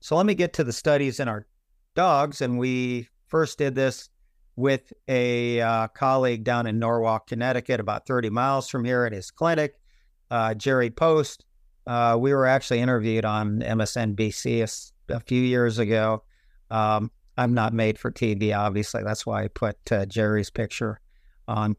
[0.00, 1.46] So let me get to the studies in our
[1.94, 2.42] dogs.
[2.42, 4.09] And we first did this
[4.60, 9.30] with a uh, colleague down in Norwalk, Connecticut, about 30 miles from here at his
[9.30, 9.74] clinic,
[10.30, 11.44] uh, Jerry Post.
[11.86, 16.22] Uh, we were actually interviewed on MSNBC a, a few years ago.
[16.70, 19.02] Um, I'm not made for TV, obviously.
[19.02, 21.00] That's why I put uh, Jerry's picture
[21.48, 21.76] on.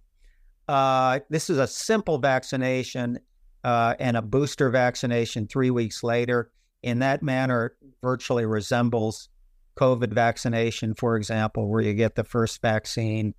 [0.67, 3.19] Uh, this is a simple vaccination
[3.63, 6.51] uh, and a booster vaccination three weeks later.
[6.83, 9.29] In that manner, virtually resembles
[9.75, 13.33] COVID vaccination, for example, where you get the first vaccine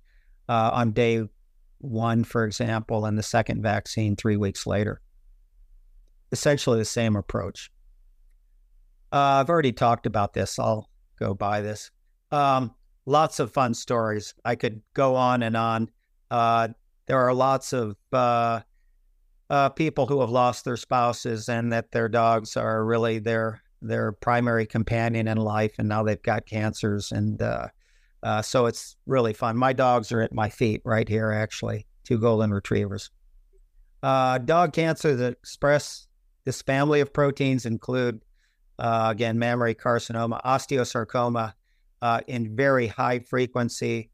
[0.49, 1.23] uh, on day
[1.79, 5.01] one, for example, and the second vaccine three weeks later.
[6.31, 7.71] Essentially the same approach.
[9.11, 10.57] Uh, I've already talked about this.
[10.57, 11.91] I'll go by this.
[12.31, 12.73] Um,
[13.05, 14.33] lots of fun stories.
[14.43, 15.89] I could go on and on.
[16.31, 16.69] Uh,
[17.05, 18.61] there are lots of uh,
[19.49, 24.11] uh, people who have lost their spouses and that their dogs are really their their
[24.11, 27.67] primary companion in life, and now they've got cancers, and uh,
[28.23, 29.57] uh, so it's really fun.
[29.57, 33.11] My dogs are at my feet right here, actually, two golden retrievers.
[34.01, 36.07] Uh, dog cancer that express
[36.45, 38.21] this family of proteins include,
[38.79, 41.53] again, mammary carcinoma, osteosarcoma,
[42.03, 44.09] uh, in very high frequency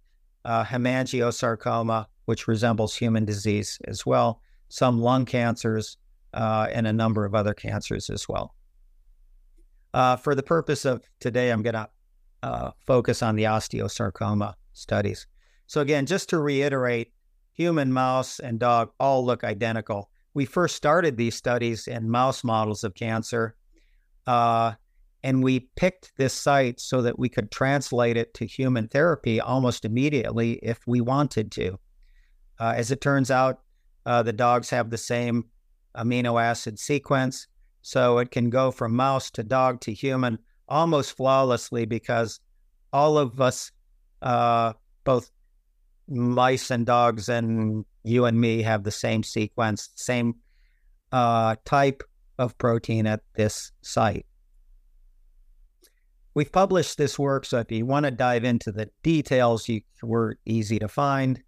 [0.45, 5.97] uh, hemangiosarcoma, which resembles human disease as well, some lung cancers,
[6.35, 8.53] uh, and a number of other cancers as well.
[9.93, 11.89] Uh, for the purpose of today, I'm going to
[12.43, 15.27] uh, focus on the osteosarcoma studies.
[15.67, 17.11] So, again, just to reiterate,
[17.53, 20.09] human, mouse, and dog all look identical.
[20.33, 23.55] We first started these studies in mouse models of cancer.
[24.25, 24.73] Uh,
[25.23, 29.83] and we picked this site so that we could translate it to human therapy almost
[29.83, 31.77] immediately if we wanted to.
[32.59, 33.59] Uh, as it turns out,
[34.05, 35.45] uh, the dogs have the same
[35.95, 37.47] amino acid sequence.
[37.81, 42.39] So it can go from mouse to dog to human almost flawlessly because
[42.93, 43.71] all of us,
[44.21, 44.73] uh,
[45.03, 45.31] both
[46.07, 50.35] mice and dogs and you and me, have the same sequence, same
[51.11, 52.03] uh, type
[52.37, 54.25] of protein at this site.
[56.33, 60.37] We've published this work, so if you want to dive into the details, you were
[60.45, 61.41] easy to find.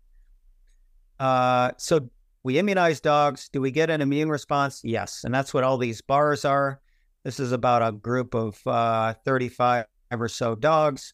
[1.20, 2.10] Uh, so
[2.44, 3.50] we immunize dogs.
[3.50, 4.82] Do we get an immune response?
[4.84, 6.82] Yes, and that's what all these bars are.
[7.24, 11.14] This is about a group of uh, 35 or so dogs.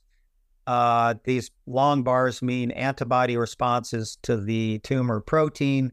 [0.65, 5.91] Uh, these long bars mean antibody responses to the tumor protein,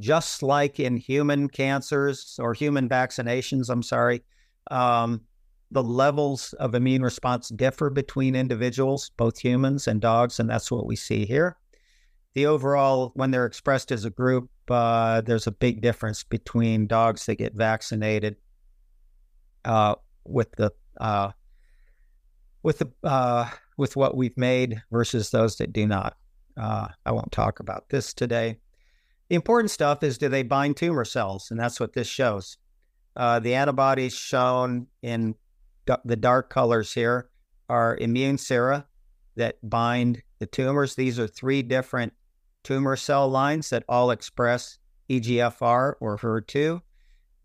[0.00, 3.68] just like in human cancers or human vaccinations.
[3.68, 4.22] I'm sorry.
[4.70, 5.22] Um,
[5.70, 10.86] the levels of immune response differ between individuals, both humans and dogs, and that's what
[10.86, 11.56] we see here.
[12.34, 17.26] The overall, when they're expressed as a group, uh, there's a big difference between dogs
[17.26, 18.36] that get vaccinated
[19.64, 21.30] uh, with the uh,
[22.62, 26.16] with the uh, with what we've made versus those that do not.
[26.56, 28.56] Uh, I won't talk about this today.
[29.28, 32.56] The important stuff is do they bind tumor cells, and that's what this shows.
[33.16, 35.36] Uh, the antibodies shown in
[36.04, 37.28] the dark colors here
[37.68, 38.86] are immune sera
[39.36, 40.94] that bind the tumors.
[40.94, 42.12] These are three different
[42.64, 46.80] tumor cell lines that all express EGFR or HER2.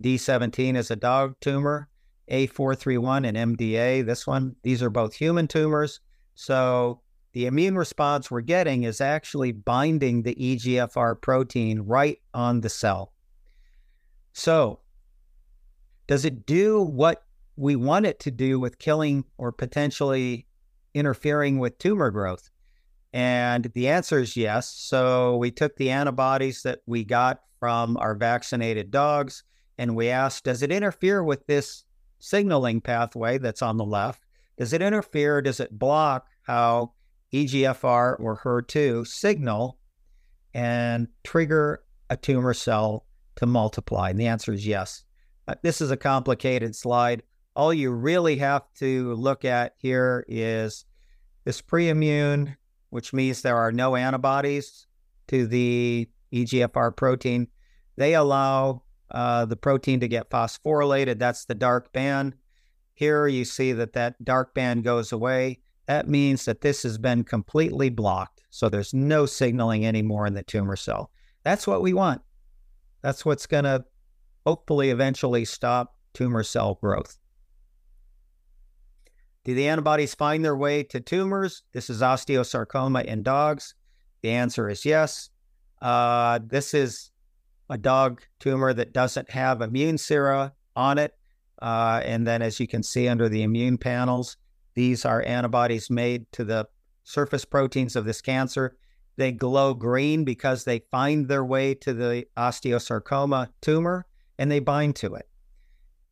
[0.02, 1.90] D17 is a dog tumor,
[2.32, 4.56] A431 and MDA, this one.
[4.64, 6.00] These are both human tumors.
[6.36, 7.02] So
[7.34, 13.14] the immune response we're getting is actually binding the EGFR protein right on the cell.
[14.34, 14.80] So,
[16.08, 17.24] does it do what
[17.56, 20.48] we want it to do with killing or potentially
[20.94, 22.50] interfering with tumor growth?
[23.14, 24.70] And the answer is yes.
[24.70, 29.44] So we took the antibodies that we got from our vaccinated dogs
[29.78, 31.86] and we asked, does it interfere with this
[32.20, 34.26] signaling pathway that's on the left?
[34.58, 35.42] Does it interfere?
[35.42, 36.94] Does it block how
[37.34, 39.80] EGFR or HER2 signal
[40.54, 43.06] and trigger a tumor cell
[43.38, 44.10] to multiply?
[44.10, 45.04] And the answer is yes.
[45.48, 47.24] Uh, this is a complicated slide.
[47.56, 50.86] All you really have to look at here is
[51.46, 52.58] this pre-immune
[52.90, 54.88] which means there are no antibodies
[55.28, 57.48] to the EGFR protein.
[57.96, 61.20] They allow uh, the protein to get phosphorylated.
[61.20, 62.36] That's the dark band.
[62.94, 65.60] Here you see that that dark band goes away.
[65.88, 68.44] That means that this has been completely blocked.
[68.50, 71.12] So there's no signaling anymore in the tumor cell.
[71.44, 72.22] That's what we want.
[73.02, 73.86] That's what's going to
[74.46, 77.18] hopefully eventually stop tumor cell growth.
[79.46, 81.64] Do the antibodies find their way to tumors?
[81.74, 83.74] This is osteosarcoma in dogs.
[84.22, 85.30] The answer is yes.
[85.82, 87.12] Uh, this is
[87.70, 91.16] a dog tumor that doesn't have immune sera on it.
[91.62, 94.38] Uh, and then, as you can see under the immune panels,
[94.76, 96.68] these are antibodies made to the
[97.04, 98.78] surface proteins of this cancer.
[99.18, 104.06] They glow green because they find their way to the osteosarcoma tumor
[104.38, 105.28] and they bind to it.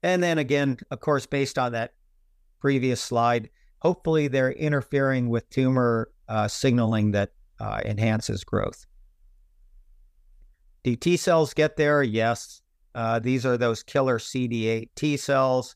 [0.03, 1.93] And then again, of course, based on that
[2.59, 3.49] previous slide.
[3.79, 8.85] Hopefully, they're interfering with tumor uh, signaling that uh, enhances growth.
[10.83, 12.03] Do T cells get there?
[12.03, 12.61] Yes.
[12.95, 15.75] Uh, these are those killer CD8 T cells.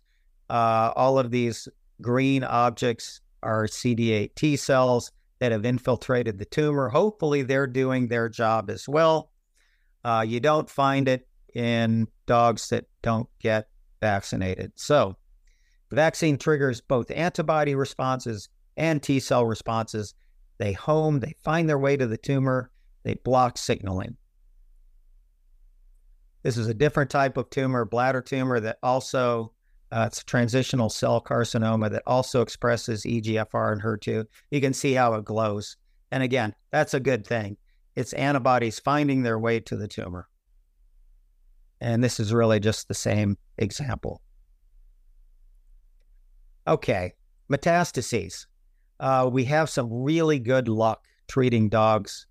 [0.49, 1.67] Uh, all of these
[2.01, 6.89] green objects are CD8 T cells that have infiltrated the tumor.
[6.89, 9.31] Hopefully, they're doing their job as well.
[10.03, 13.67] Uh, you don't find it in dogs that don't get
[13.99, 14.71] vaccinated.
[14.75, 15.15] So,
[15.91, 20.15] the vaccine triggers both antibody responses and T cell responses.
[20.57, 22.71] They home, they find their way to the tumor,
[23.03, 24.15] they block signaling.
[26.43, 29.51] This is a different type of tumor, bladder tumor, that also
[29.91, 34.25] uh, it's a transitional cell carcinoma that also expresses EGFR and HER2.
[34.49, 35.75] You can see how it glows.
[36.09, 37.57] And again, that's a good thing.
[37.97, 40.29] It's antibodies finding their way to the tumor.
[41.81, 44.21] And this is really just the same example.
[46.67, 47.13] Okay,
[47.51, 48.45] metastases.
[48.99, 52.27] Uh, we have some really good luck treating dogs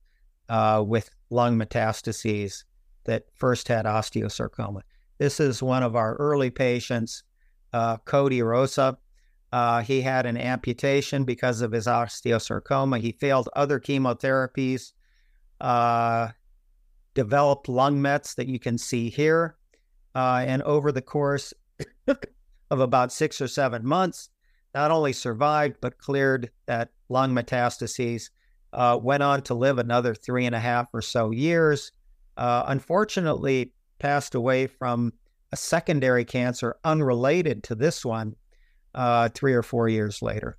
[0.48, 2.64] uh, with lung metastases
[3.04, 4.82] that first had osteosarcoma.
[5.18, 7.24] This is one of our early patients,
[7.72, 8.98] uh, Cody Rosa.
[9.52, 13.00] Uh, he had an amputation because of his osteosarcoma.
[13.00, 14.92] He failed other chemotherapies,
[15.60, 16.28] uh,
[17.14, 19.56] developed lung mets that you can see here.
[20.14, 21.52] Uh, and over the course
[22.70, 24.30] of about six or seven months,
[24.74, 28.30] not only survived, but cleared that lung metastases,
[28.72, 31.92] uh, went on to live another three and a half or so years.
[32.36, 35.12] Uh, unfortunately, passed away from
[35.52, 38.36] a secondary cancer unrelated to this one
[38.94, 40.56] uh, three or four years later.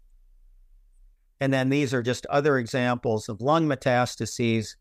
[1.39, 4.76] And then these are just other examples of lung metastases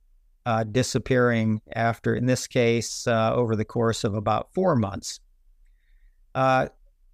[0.44, 5.20] uh, disappearing after, in this case, uh, over the course of about four months.
[6.34, 6.68] Uh,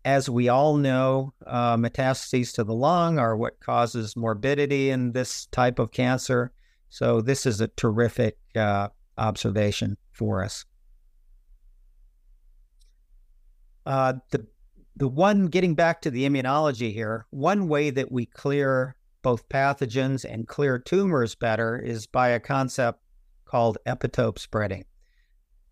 [0.06, 5.46] as we all know, uh, metastases to the lung are what causes morbidity in this
[5.46, 6.52] type of cancer.
[6.88, 8.88] So, this is a terrific uh,
[9.18, 10.64] observation for us.
[13.84, 14.46] Uh, the
[14.94, 20.24] the one getting back to the immunology here, one way that we clear both pathogens
[20.24, 23.00] and clear tumors better is by a concept
[23.44, 24.84] called epitope spreading.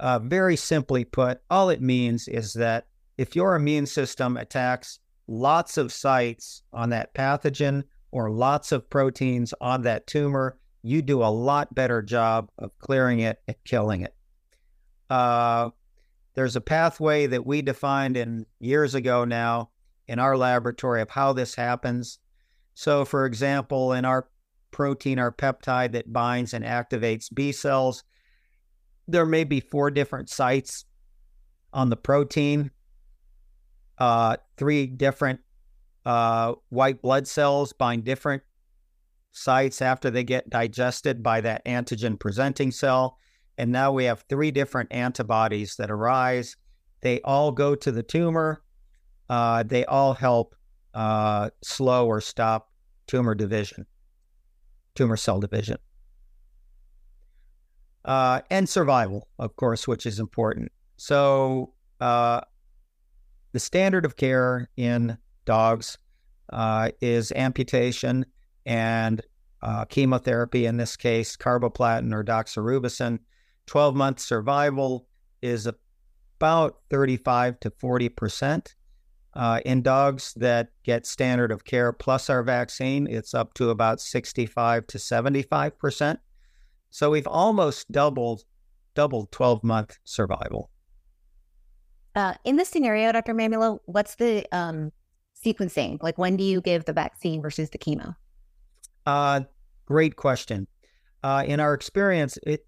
[0.01, 5.77] Uh, very simply put, all it means is that if your immune system attacks lots
[5.77, 11.27] of sites on that pathogen or lots of proteins on that tumor, you do a
[11.27, 14.15] lot better job of clearing it and killing it.
[15.09, 15.71] Uh,
[16.35, 19.71] there's a pathway that we defined in years ago now
[20.09, 22.19] in our laboratory of how this happens.
[22.75, 24.29] So, for example, in our
[24.73, 28.03] protein, our peptide that binds and activates B cells,
[29.07, 30.85] there may be four different sites
[31.73, 32.71] on the protein,
[33.99, 35.41] uh, three different
[36.05, 38.43] uh, white blood cells bind different
[39.33, 43.19] sites after they get digested by that antigen presenting cell.
[43.59, 46.57] And now we have three different antibodies that arise.
[47.01, 48.63] They all go to the tumor.
[49.29, 50.55] Uh, they all help
[50.93, 52.71] uh, slow or stop
[53.07, 53.87] tumor division,
[54.95, 55.79] tumor cell division.
[58.05, 60.71] Uh, and survival, of course, which is important.
[60.97, 62.43] So, uh,
[63.55, 65.97] the standard of care in dogs
[66.53, 68.27] uh, is amputation
[68.67, 69.23] and
[69.63, 73.21] uh, chemotherapy, in this case, carboplatin or doxorubicin.
[73.67, 75.07] 12 month survival
[75.41, 78.75] is about 35 to 40 percent.
[79.35, 84.01] Uh, in dogs that get standard of care plus our vaccine, it's up to about
[84.01, 86.19] 65 to 75 percent.
[86.91, 88.45] So we've almost doubled
[88.95, 90.71] doubled 12 month survival.
[92.15, 93.35] Uh, in this scenario, Dr.
[93.35, 94.93] Mamula, what's the um,
[95.45, 96.03] sequencing?
[96.03, 98.15] Like when do you give the vaccine versus the chemo?
[99.07, 99.41] Uh,
[99.87, 100.67] great question.
[101.23, 102.67] Uh, in our experience, it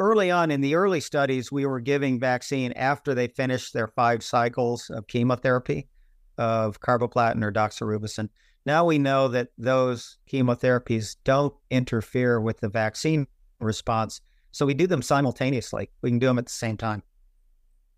[0.00, 4.22] early on in the early studies, we were giving vaccine after they finished their five
[4.22, 5.88] cycles of chemotherapy
[6.36, 8.28] of carboplatin or doxorubicin.
[8.66, 13.26] Now we know that those chemotherapies don't interfere with the vaccine
[13.60, 14.20] response.
[14.52, 15.90] So we do them simultaneously.
[16.02, 17.02] We can do them at the same time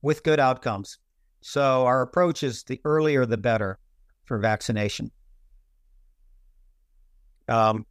[0.03, 0.99] with good outcomes.
[1.43, 3.79] So our approach is the earlier the better
[4.25, 5.11] for vaccination.
[7.49, 7.87] Um,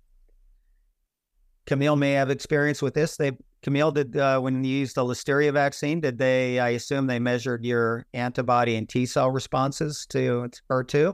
[1.66, 3.18] Camille may have experience with this.
[3.18, 6.00] They Camille did uh, when you used the Listeria vaccine.
[6.00, 6.60] Did they?
[6.60, 11.14] I assume they measured your antibody and T cell responses to HER2.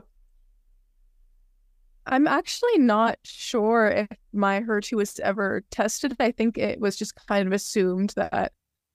[2.06, 6.14] I'm actually not sure if my HER2 was ever tested.
[6.20, 8.52] I think it was just kind of assumed that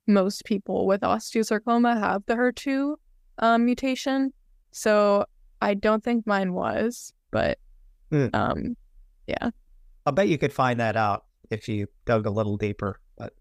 [0.07, 2.95] most people with osteosarcoma have the HER2
[3.39, 4.33] um, mutation.
[4.71, 5.25] So
[5.61, 7.59] I don't think mine was, but
[8.11, 8.33] mm.
[8.33, 8.75] um,
[9.27, 9.49] yeah.
[10.05, 12.99] I'll bet you could find that out if you dug a little deeper.
[13.17, 13.33] But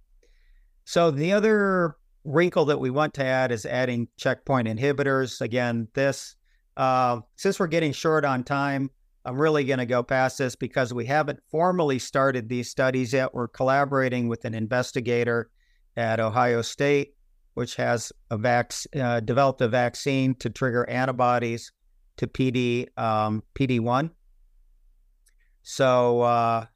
[0.84, 5.40] so the other wrinkle that we want to add is adding checkpoint inhibitors.
[5.40, 6.36] Again, this
[6.76, 8.90] uh, since we're getting short on time,
[9.24, 13.34] I'm really going to go past this because we haven't formally started these studies yet.
[13.34, 15.50] We're collaborating with an investigator
[16.00, 17.14] at Ohio State,
[17.54, 21.72] which has a vac- uh, developed a vaccine to trigger antibodies
[22.16, 24.10] to PD um, PD one.
[25.62, 26.66] So uh,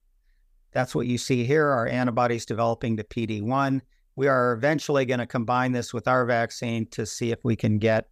[0.72, 3.80] that's what you see here: our antibodies developing to PD one.
[4.14, 7.78] We are eventually going to combine this with our vaccine to see if we can
[7.78, 8.08] get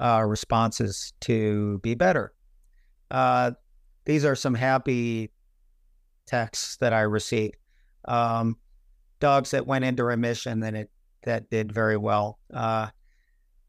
[0.00, 2.34] uh, responses to be better.
[3.10, 3.52] Uh,
[4.04, 5.30] these are some happy
[6.26, 7.56] texts that I received.
[8.06, 8.56] Um,
[9.20, 10.90] dogs that went into remission and it
[11.24, 12.38] that did very well.
[12.52, 12.88] Uh,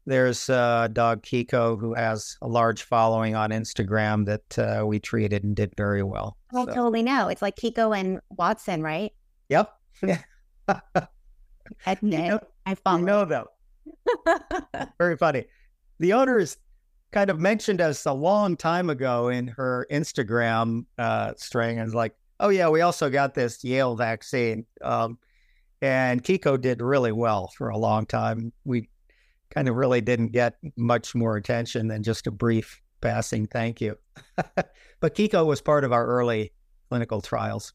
[0.06, 5.44] there's a dog Kiko who has a large following on Instagram that uh, we treated
[5.44, 6.36] and did very well.
[6.54, 6.74] I so.
[6.74, 7.28] totally know.
[7.28, 9.12] It's like Kiko and Watson, right?
[9.50, 9.72] Yep.
[11.86, 12.98] Admit, I follow.
[12.98, 13.44] You know them.
[14.98, 15.44] very funny.
[15.98, 16.56] The owner is
[17.12, 22.14] kind of mentioned us a long time ago in her Instagram uh, string and like,
[22.38, 24.64] oh yeah, we also got this Yale vaccine.
[24.82, 25.18] Um,
[25.82, 28.52] and Kiko did really well for a long time.
[28.64, 28.88] We
[29.50, 33.96] kind of really didn't get much more attention than just a brief passing thank you.
[34.36, 36.52] but Kiko was part of our early
[36.88, 37.72] clinical trials.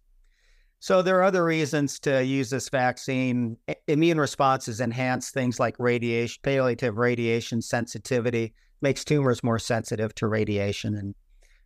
[0.80, 3.58] So there are other reasons to use this vaccine.
[3.88, 10.95] Immune responses enhance things like radiation, palliative radiation sensitivity, makes tumors more sensitive to radiation.
[10.95, 11.16] And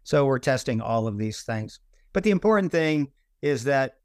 [0.03, 1.79] so we're testing all of these things.
[2.13, 3.11] But the important thing
[3.41, 3.95] is that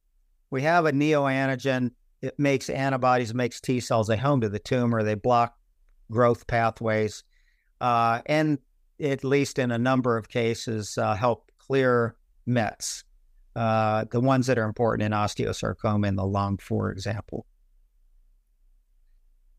[0.50, 1.90] we have a neoantigen
[2.24, 4.06] it makes antibodies, makes T cells.
[4.06, 5.02] They home to the tumor.
[5.02, 5.56] They block
[6.10, 7.22] growth pathways,
[7.80, 8.58] uh, and
[9.00, 12.16] at least in a number of cases, uh, help clear
[12.46, 13.04] Mets,
[13.56, 17.46] uh, the ones that are important in osteosarcoma in the lung, for example.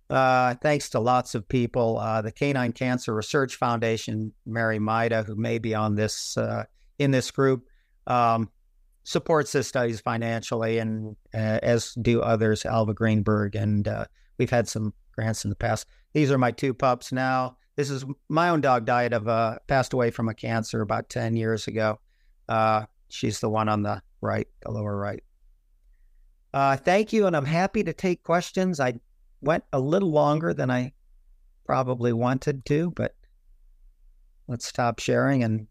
[0.10, 5.36] Uh, thanks to lots of people, uh, the Canine Cancer Research Foundation, Mary Maida, who
[5.36, 6.64] may be on this uh,
[6.98, 7.68] in this group,
[8.08, 8.50] um,
[9.06, 14.06] supports the studies financially, and uh, as do others, Alva Greenberg, and uh,
[14.38, 15.88] we've had some grants in the past.
[16.14, 17.56] These are my two pups now.
[17.78, 21.36] This is my own dog died of uh, passed away from a cancer about ten
[21.36, 22.00] years ago.
[22.50, 25.24] Uh, she's the one on the right, the lower right.
[26.54, 28.80] Uh, thank you, and I'm happy to take questions.
[28.80, 29.00] I
[29.42, 30.94] went a little longer than I
[31.66, 33.14] probably wanted to, but
[34.48, 35.68] let's stop sharing and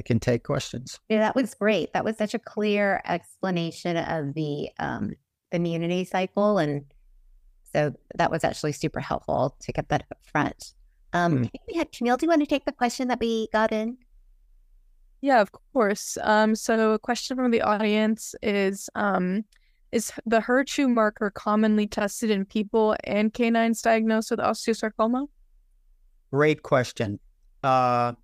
[0.00, 0.98] I can take questions.
[1.10, 1.92] Yeah, that was great.
[1.92, 5.10] That was such a clear explanation of the um,
[5.52, 6.86] immunity cycle, and
[7.74, 10.72] so that was actually super helpful to get that up front.
[11.12, 11.44] Um, hmm.
[11.68, 12.16] we had Camille.
[12.16, 13.98] Do you want to take the question that we got in?
[15.20, 16.16] Yeah, of course.
[16.22, 19.44] Um, so a question from the audience is um,
[19.92, 25.26] is the HER2 marker commonly tested in people and canines diagnosed with osteosarcoma?
[26.32, 27.20] Great question.
[27.62, 28.14] Uh,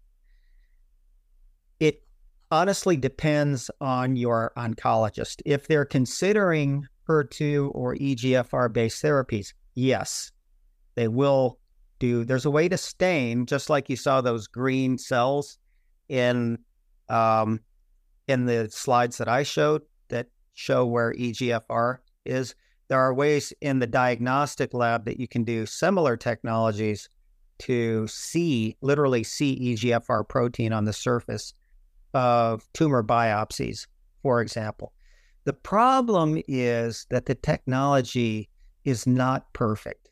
[1.80, 2.02] it
[2.50, 5.42] honestly depends on your oncologist.
[5.44, 10.32] If they're considering HER2 or EGFR based therapies, yes,
[10.94, 11.58] they will
[11.98, 12.24] do.
[12.24, 15.58] There's a way to stain, just like you saw those green cells
[16.08, 16.58] in
[17.08, 17.60] um,
[18.28, 22.54] in the slides that I showed that show where EGFR is.
[22.88, 27.08] There are ways in the diagnostic lab that you can do similar technologies
[27.58, 31.52] to see, literally see EGFR protein on the surface
[32.14, 33.86] of tumor biopsies,
[34.22, 34.92] for example.
[35.44, 38.48] The problem is that the technology
[38.84, 40.10] is not perfect.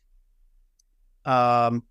[1.25, 1.83] Um,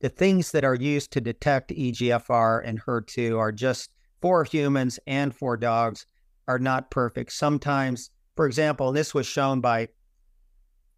[0.00, 3.90] the things that are used to detect EGFR and HER2 are just
[4.20, 6.06] for humans and for dogs
[6.48, 7.32] are not perfect.
[7.32, 9.88] Sometimes, for example, this was shown by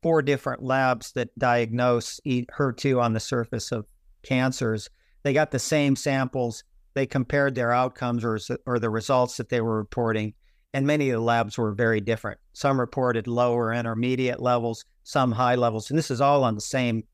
[0.02, 3.86] four different labs that diagnose HER2 on the surface of
[4.22, 4.88] cancers.
[5.22, 6.64] They got the same samples.
[6.94, 10.34] They compared their outcomes or, or the results that they were reporting.
[10.74, 12.38] And many of the labs were very different.
[12.52, 15.90] Some reported lower intermediate levels, some high levels.
[15.90, 17.04] And this is all on the same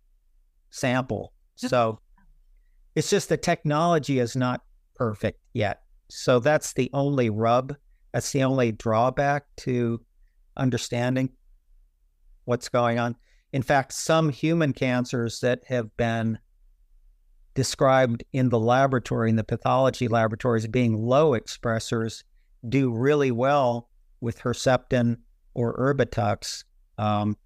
[0.71, 1.33] sample.
[1.57, 2.01] So
[2.95, 4.63] it's just the technology is not
[4.95, 5.83] perfect yet.
[6.09, 7.75] So that's the only rub.
[8.13, 10.01] That's the only drawback to
[10.57, 11.31] understanding
[12.45, 13.17] what's going on.
[13.53, 16.39] In fact, some human cancers that have been
[17.59, 22.23] described in the laboratory, in the pathology laboratories, being low expressors,
[22.69, 23.89] do really well
[24.21, 25.17] with Herceptin
[25.55, 26.63] or Erbitux.
[26.99, 27.37] Um,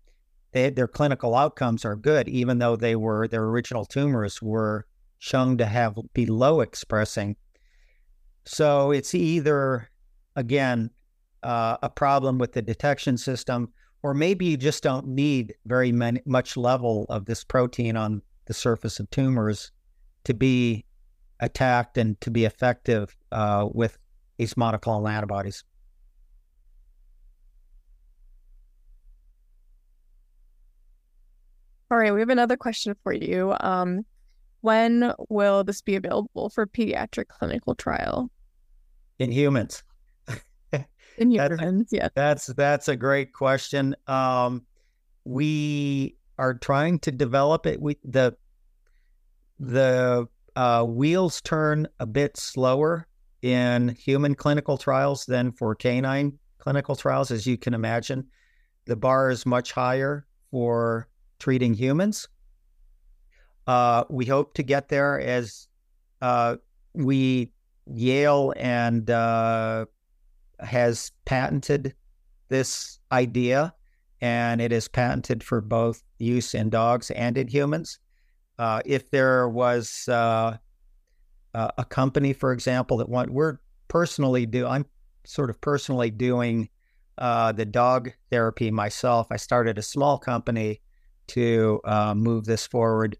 [0.52, 4.84] they, their clinical outcomes are good, even though they were their original tumors were
[5.18, 7.34] shown to have be low expressing.
[8.44, 9.88] So it's either
[10.36, 10.90] again
[11.42, 16.20] uh, a problem with the detection system or maybe you just don't need very many,
[16.26, 19.72] much level of this protein on the surface of tumors
[20.24, 20.84] to be
[21.40, 23.98] attacked and to be effective uh, with
[24.36, 25.64] these monoclonal antibodies.
[31.90, 33.54] All right, we have another question for you.
[33.60, 34.06] Um,
[34.62, 38.30] when will this be available for pediatric clinical trial?
[39.18, 39.82] In humans
[41.18, 41.90] in your hands.
[41.92, 43.94] Yeah, that's that's a great question.
[44.06, 44.62] Um,
[45.24, 47.80] we are trying to develop it.
[47.80, 48.36] We the
[49.62, 53.06] the uh, wheels turn a bit slower
[53.42, 58.26] in human clinical trials than for canine clinical trials, as you can imagine.
[58.86, 61.08] The bar is much higher for
[61.38, 62.28] treating humans.
[63.68, 65.68] Uh, we hope to get there as
[66.20, 66.56] uh,
[66.94, 67.52] we
[67.86, 69.86] Yale and uh,
[70.58, 71.94] has patented
[72.48, 73.72] this idea,
[74.20, 78.00] and it is patented for both use in dogs and in humans.
[78.62, 80.56] Uh, if there was uh,
[81.52, 83.58] a company, for example, that want we're
[83.88, 84.86] personally do I'm
[85.24, 86.68] sort of personally doing
[87.18, 89.26] uh, the dog therapy myself.
[89.32, 90.80] I started a small company
[91.34, 93.16] to uh, move this forward.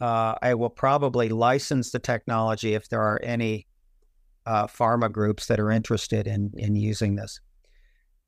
[0.00, 3.66] Uh, I will probably license the technology if there are any
[4.48, 7.38] pharma groups that are interested in in using this.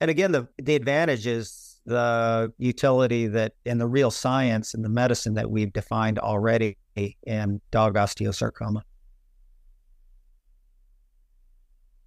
[0.02, 4.88] And again, the the advantage is the utility that in the real science and the
[4.88, 8.82] medicine that we've defined already in dog osteosarcoma.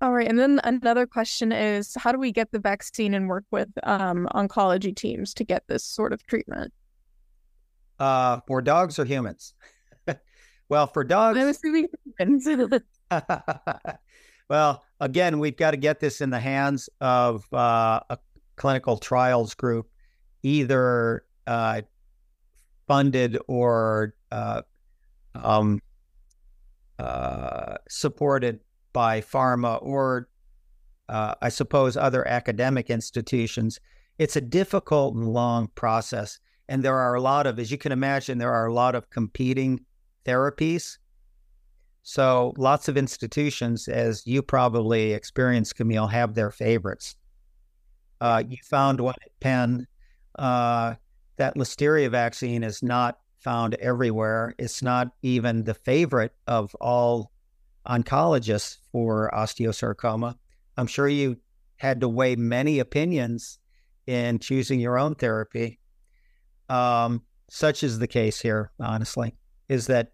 [0.01, 3.45] All right, and then another question is, how do we get the vaccine and work
[3.49, 6.73] with um, oncology teams to get this sort of treatment?
[7.97, 9.53] Uh, for dogs or humans?
[10.69, 11.87] well, for dogs, I'm assuming
[12.19, 12.47] humans.
[14.49, 18.17] well, again, we've got to get this in the hands of uh, a
[18.55, 19.87] clinical trials group,
[20.43, 21.81] either uh,
[22.87, 24.61] funded or uh,
[25.35, 25.81] um,
[26.99, 28.59] uh, supported
[28.93, 30.29] by pharma or
[31.09, 33.79] uh, I suppose, other academic institutions,
[34.17, 36.39] it's a difficult and long process.
[36.67, 39.09] And there are a lot of, as you can imagine, there are a lot of
[39.09, 39.81] competing
[40.25, 40.97] therapies.
[42.01, 47.15] So lots of institutions, as you probably experienced, Camille, have their favorites.
[48.21, 49.87] Uh, you found one at Penn.
[50.37, 50.95] Uh,
[51.37, 54.55] that listeria vaccine is not found everywhere.
[54.57, 57.31] It's not even the favorite of all
[57.87, 60.35] oncologists for osteosarcoma.
[60.77, 61.37] I'm sure you
[61.77, 63.59] had to weigh many opinions
[64.07, 65.79] in choosing your own therapy.
[66.69, 69.35] Um, such is the case here, honestly,
[69.69, 70.11] is that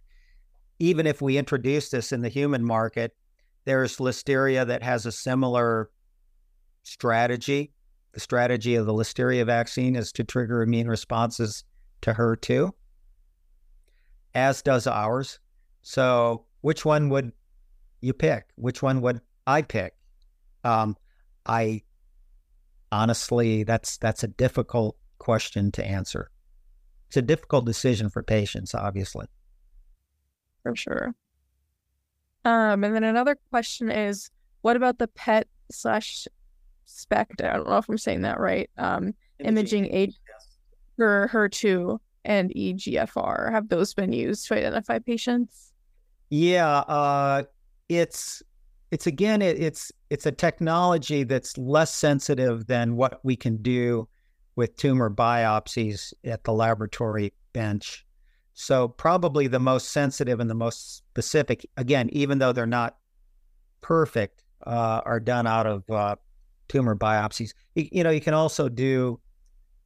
[0.80, 3.16] even if we introduce this in the human market,
[3.66, 5.90] there's listeria that has a similar
[6.84, 7.72] strategy.
[8.14, 11.64] The strategy of the listeria vaccine is to trigger immune responses
[12.02, 12.72] to HER2,
[14.36, 15.40] as does ours.
[15.82, 17.32] So, which one would
[18.02, 18.48] you pick?
[18.56, 19.94] Which one would I pick?
[20.64, 20.98] Um,
[21.46, 21.84] I
[22.92, 26.30] honestly, that's that's a difficult question to answer.
[27.08, 29.28] It's a difficult decision for patients, obviously.
[30.64, 31.14] For sure.
[32.44, 34.32] Um, and then another question is,
[34.62, 36.28] what about the PET slash
[36.86, 37.42] SPECT?
[37.42, 38.70] I don't know if I'm saying that right.
[38.78, 40.14] Um, imaging, imaging aid
[40.96, 43.52] for HER2 and EGFR.
[43.52, 45.74] Have those been used to identify patients?
[46.30, 47.44] Yeah, uh,
[47.90, 48.42] it's
[48.92, 54.08] it's again it, it's it's a technology that's less sensitive than what we can do
[54.56, 58.06] with tumor biopsies at the laboratory bench.
[58.54, 62.98] So probably the most sensitive and the most specific, again, even though they're not
[63.80, 66.16] perfect, uh, are done out of uh,
[66.72, 67.54] tumor biopsies.
[67.76, 69.20] You, you, know, you can also do,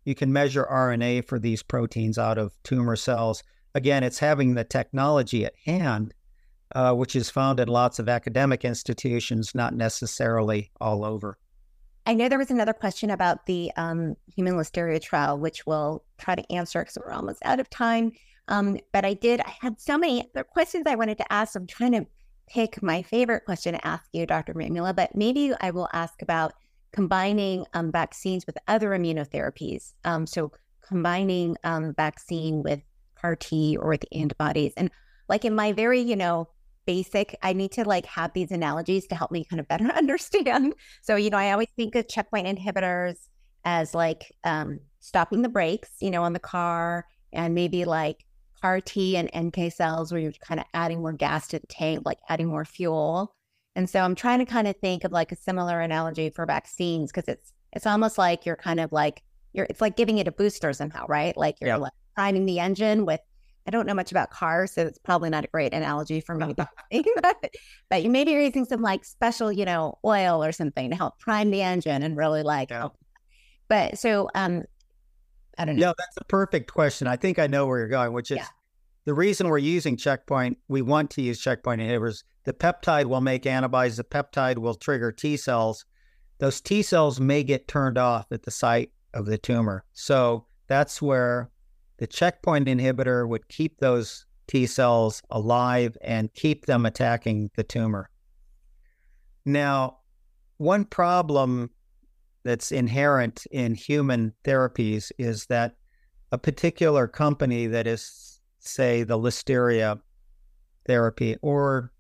[0.04, 3.44] you can measure RNA for these proteins out of tumor cells.
[3.74, 6.14] Again, it's having the technology at hand
[6.74, 11.38] uh, which is found in lots of academic institutions, not necessarily all over.
[12.06, 16.36] I know there was another question about the um, human listeria trial, which we'll try
[16.36, 18.12] to answer because we're almost out of time.
[18.48, 21.56] Um, but I did, I had so many other questions I wanted to ask.
[21.56, 22.06] I'm trying to
[22.48, 24.54] pick my favorite question to ask you, Dr.
[24.54, 26.54] Mamula, but maybe I will ask about
[26.96, 29.94] combining um, vaccines with other immunotherapies.
[30.06, 32.82] Um, so combining um, vaccine with
[33.16, 34.72] CAR T or with antibodies.
[34.78, 34.90] And
[35.28, 36.48] like in my very, you know,
[36.86, 37.36] basic.
[37.42, 40.74] I need to like have these analogies to help me kind of better understand.
[41.02, 43.18] So, you know, I always think of checkpoint inhibitors
[43.66, 48.24] as like um, stopping the brakes, you know, on the car, and maybe like
[48.62, 52.04] CAR T and NK cells where you're kind of adding more gas to the tank,
[52.06, 53.35] like adding more fuel.
[53.76, 57.12] And so I'm trying to kind of think of like a similar analogy for vaccines
[57.12, 59.22] because it's it's almost like you're kind of like
[59.54, 61.36] you're it's like giving it a booster somehow, right?
[61.36, 63.20] Like you're like priming the engine with
[63.68, 66.54] I don't know much about cars, so it's probably not a great analogy for me.
[67.90, 71.18] but you maybe you're using some like special, you know, oil or something to help
[71.20, 72.70] prime the engine and really like.
[72.70, 72.90] Yeah.
[73.68, 74.64] But so, um,
[75.58, 75.88] I don't know.
[75.88, 77.08] Yeah, that's a perfect question.
[77.08, 78.48] I think I know where you're going, which is yeah.
[79.06, 80.58] The reason we're using checkpoint.
[80.68, 82.24] We want to use checkpoint inhibitors.
[82.44, 83.98] The peptide will make antibodies.
[83.98, 85.86] The peptide will trigger T cells.
[86.40, 89.86] Those T cells may get turned off at the site of the tumor.
[89.94, 91.50] So that's where
[91.98, 98.10] the checkpoint inhibitor would keep those T cells alive and keep them attacking the tumor.
[99.46, 100.00] Now,
[100.58, 101.70] one problem
[102.44, 105.76] that's inherent in human therapies is that
[106.32, 108.35] a particular company that is,
[108.68, 110.00] say, the listeria
[110.86, 111.92] therapy or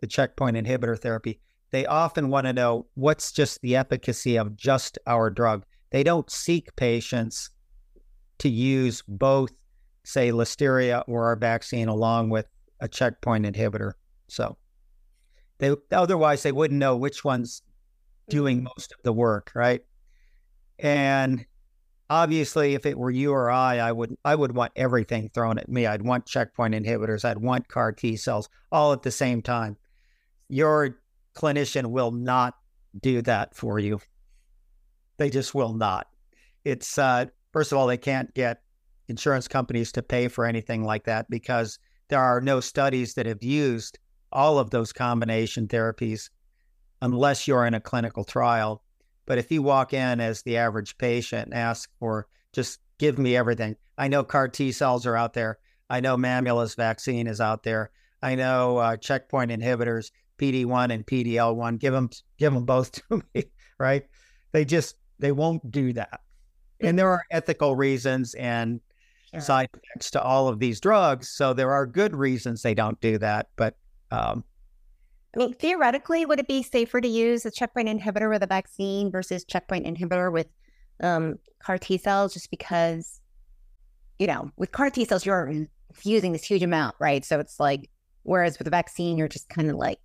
[0.00, 1.40] the checkpoint inhibitor therapy,
[1.70, 5.64] they often want to know what's just the efficacy of just our drug.
[5.90, 7.50] They don't seek patients
[8.38, 9.52] to use both,
[10.04, 12.46] say, listeria or our vaccine along with
[12.80, 13.92] a checkpoint inhibitor.
[14.28, 14.56] So
[15.58, 17.62] they otherwise they wouldn't know which one's
[18.28, 19.82] doing most of the work, right?
[20.78, 21.46] And
[22.10, 25.68] obviously, if it were you or I, I would I would want everything thrown at
[25.68, 25.86] me.
[25.86, 27.24] I'd want checkpoint inhibitors.
[27.24, 29.76] I'd want CAR T cells all at the same time.
[30.48, 30.98] Your
[31.34, 32.54] clinician will not
[33.00, 34.00] do that for you.
[35.18, 36.06] They just will not.
[36.64, 37.26] It's uh,
[37.56, 38.60] First of all, they can't get
[39.08, 41.78] insurance companies to pay for anything like that because
[42.08, 43.98] there are no studies that have used
[44.30, 46.28] all of those combination therapies
[47.00, 48.82] unless you're in a clinical trial.
[49.26, 53.36] But if you walk in as the average patient and ask for just give me
[53.36, 55.58] everything, I know CAR T cells are out there.
[55.90, 57.90] I know Mamula's vaccine is out there.
[58.22, 61.78] I know uh, checkpoint inhibitors, PD1 and PDL1.
[61.78, 63.44] Give them, give them both to me,
[63.78, 64.04] right?
[64.52, 66.20] They just they won't do that
[66.80, 68.80] and there are ethical reasons and
[69.30, 69.40] sure.
[69.40, 71.28] side effects to all of these drugs.
[71.28, 73.48] So there are good reasons they don't do that.
[73.56, 73.76] But
[74.10, 74.44] um,
[75.36, 79.10] I mean, theoretically, would it be safer to use a checkpoint inhibitor with a vaccine
[79.10, 80.46] versus checkpoint inhibitor with
[81.02, 82.32] um, CAR T cells?
[82.32, 83.20] Just because,
[84.18, 85.46] you know, with CAR T cells, you're
[85.90, 87.22] infusing this huge amount, right?
[87.22, 87.90] So it's like,
[88.22, 90.00] whereas with a vaccine, you're just kind of like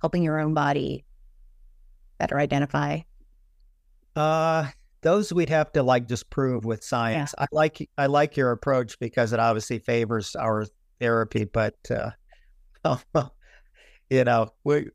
[0.00, 1.04] helping your own body
[2.18, 3.00] better identify.
[4.14, 4.68] Uh,
[5.02, 7.34] those we'd have to like just prove with science.
[7.36, 7.44] Yeah.
[7.44, 10.64] I like I like your approach because it obviously favors our
[10.98, 12.10] therapy, but uh,
[14.10, 14.88] you know, we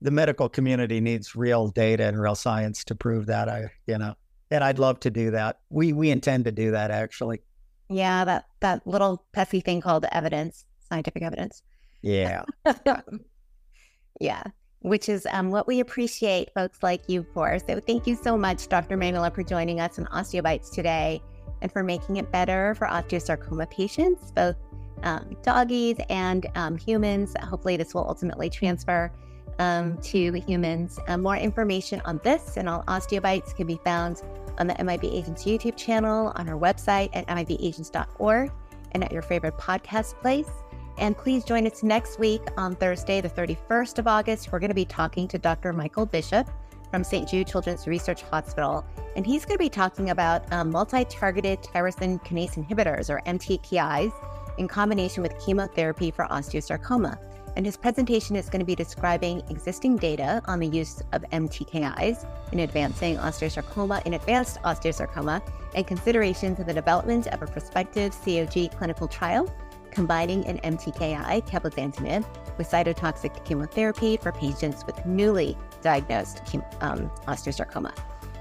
[0.00, 3.48] the medical community needs real data and real science to prove that.
[3.48, 4.14] I you know,
[4.50, 5.60] and I'd love to do that.
[5.70, 7.42] We we intend to do that actually.
[7.88, 11.62] Yeah, that that little pesky thing called evidence, scientific evidence.
[12.02, 12.44] Yeah.
[14.20, 14.42] yeah
[14.80, 17.58] which is um, what we appreciate folks like you for.
[17.58, 18.96] So thank you so much, Dr.
[18.96, 21.22] Mamula, for joining us on Osteobites today
[21.62, 24.56] and for making it better for osteosarcoma patients, both
[25.02, 27.34] um, doggies and um, humans.
[27.42, 29.12] Hopefully, this will ultimately transfer
[29.58, 30.98] um, to humans.
[31.06, 34.22] Uh, more information on this and all osteobites can be found
[34.58, 38.50] on the MIB Agents YouTube channel, on our website at mibagents.org,
[38.92, 40.50] and at your favorite podcast place.
[40.98, 44.52] And please join us next week on Thursday, the 31st of August.
[44.52, 45.72] We're going to be talking to Dr.
[45.72, 46.48] Michael Bishop
[46.90, 47.28] from St.
[47.28, 48.84] Jude Children's Research Hospital.
[49.16, 54.12] And he's going to be talking about um, multi targeted tyrosine kinase inhibitors, or MTKIs,
[54.58, 57.18] in combination with chemotherapy for osteosarcoma.
[57.56, 62.26] And his presentation is going to be describing existing data on the use of MTKIs
[62.52, 65.42] in advancing osteosarcoma, in advanced osteosarcoma,
[65.74, 69.52] and considerations of the development of a prospective COG clinical trial
[69.90, 72.24] combining an MTKI, cabozantinib,
[72.56, 76.42] with cytotoxic chemotherapy for patients with newly diagnosed
[76.80, 77.92] um, osteosarcoma.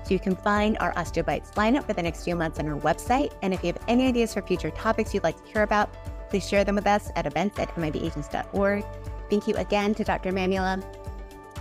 [0.09, 3.31] So you can find our Osteobites lineup for the next few months on our website.
[3.43, 5.93] And if you have any ideas for future topics you'd like to hear about,
[6.31, 8.83] please share them with us at events at mibagents.org.
[9.29, 10.31] Thank you again to Dr.
[10.31, 10.83] Mamula.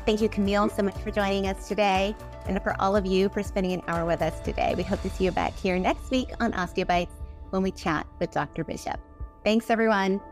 [0.07, 2.17] Thank you, Camille, so much for joining us today.
[2.47, 4.73] And for all of you for spending an hour with us today.
[4.75, 7.13] We hope to see you back here next week on Osteobites
[7.51, 8.65] when we chat with Dr.
[8.65, 8.99] Bishop.
[9.45, 10.23] Thanks, everyone.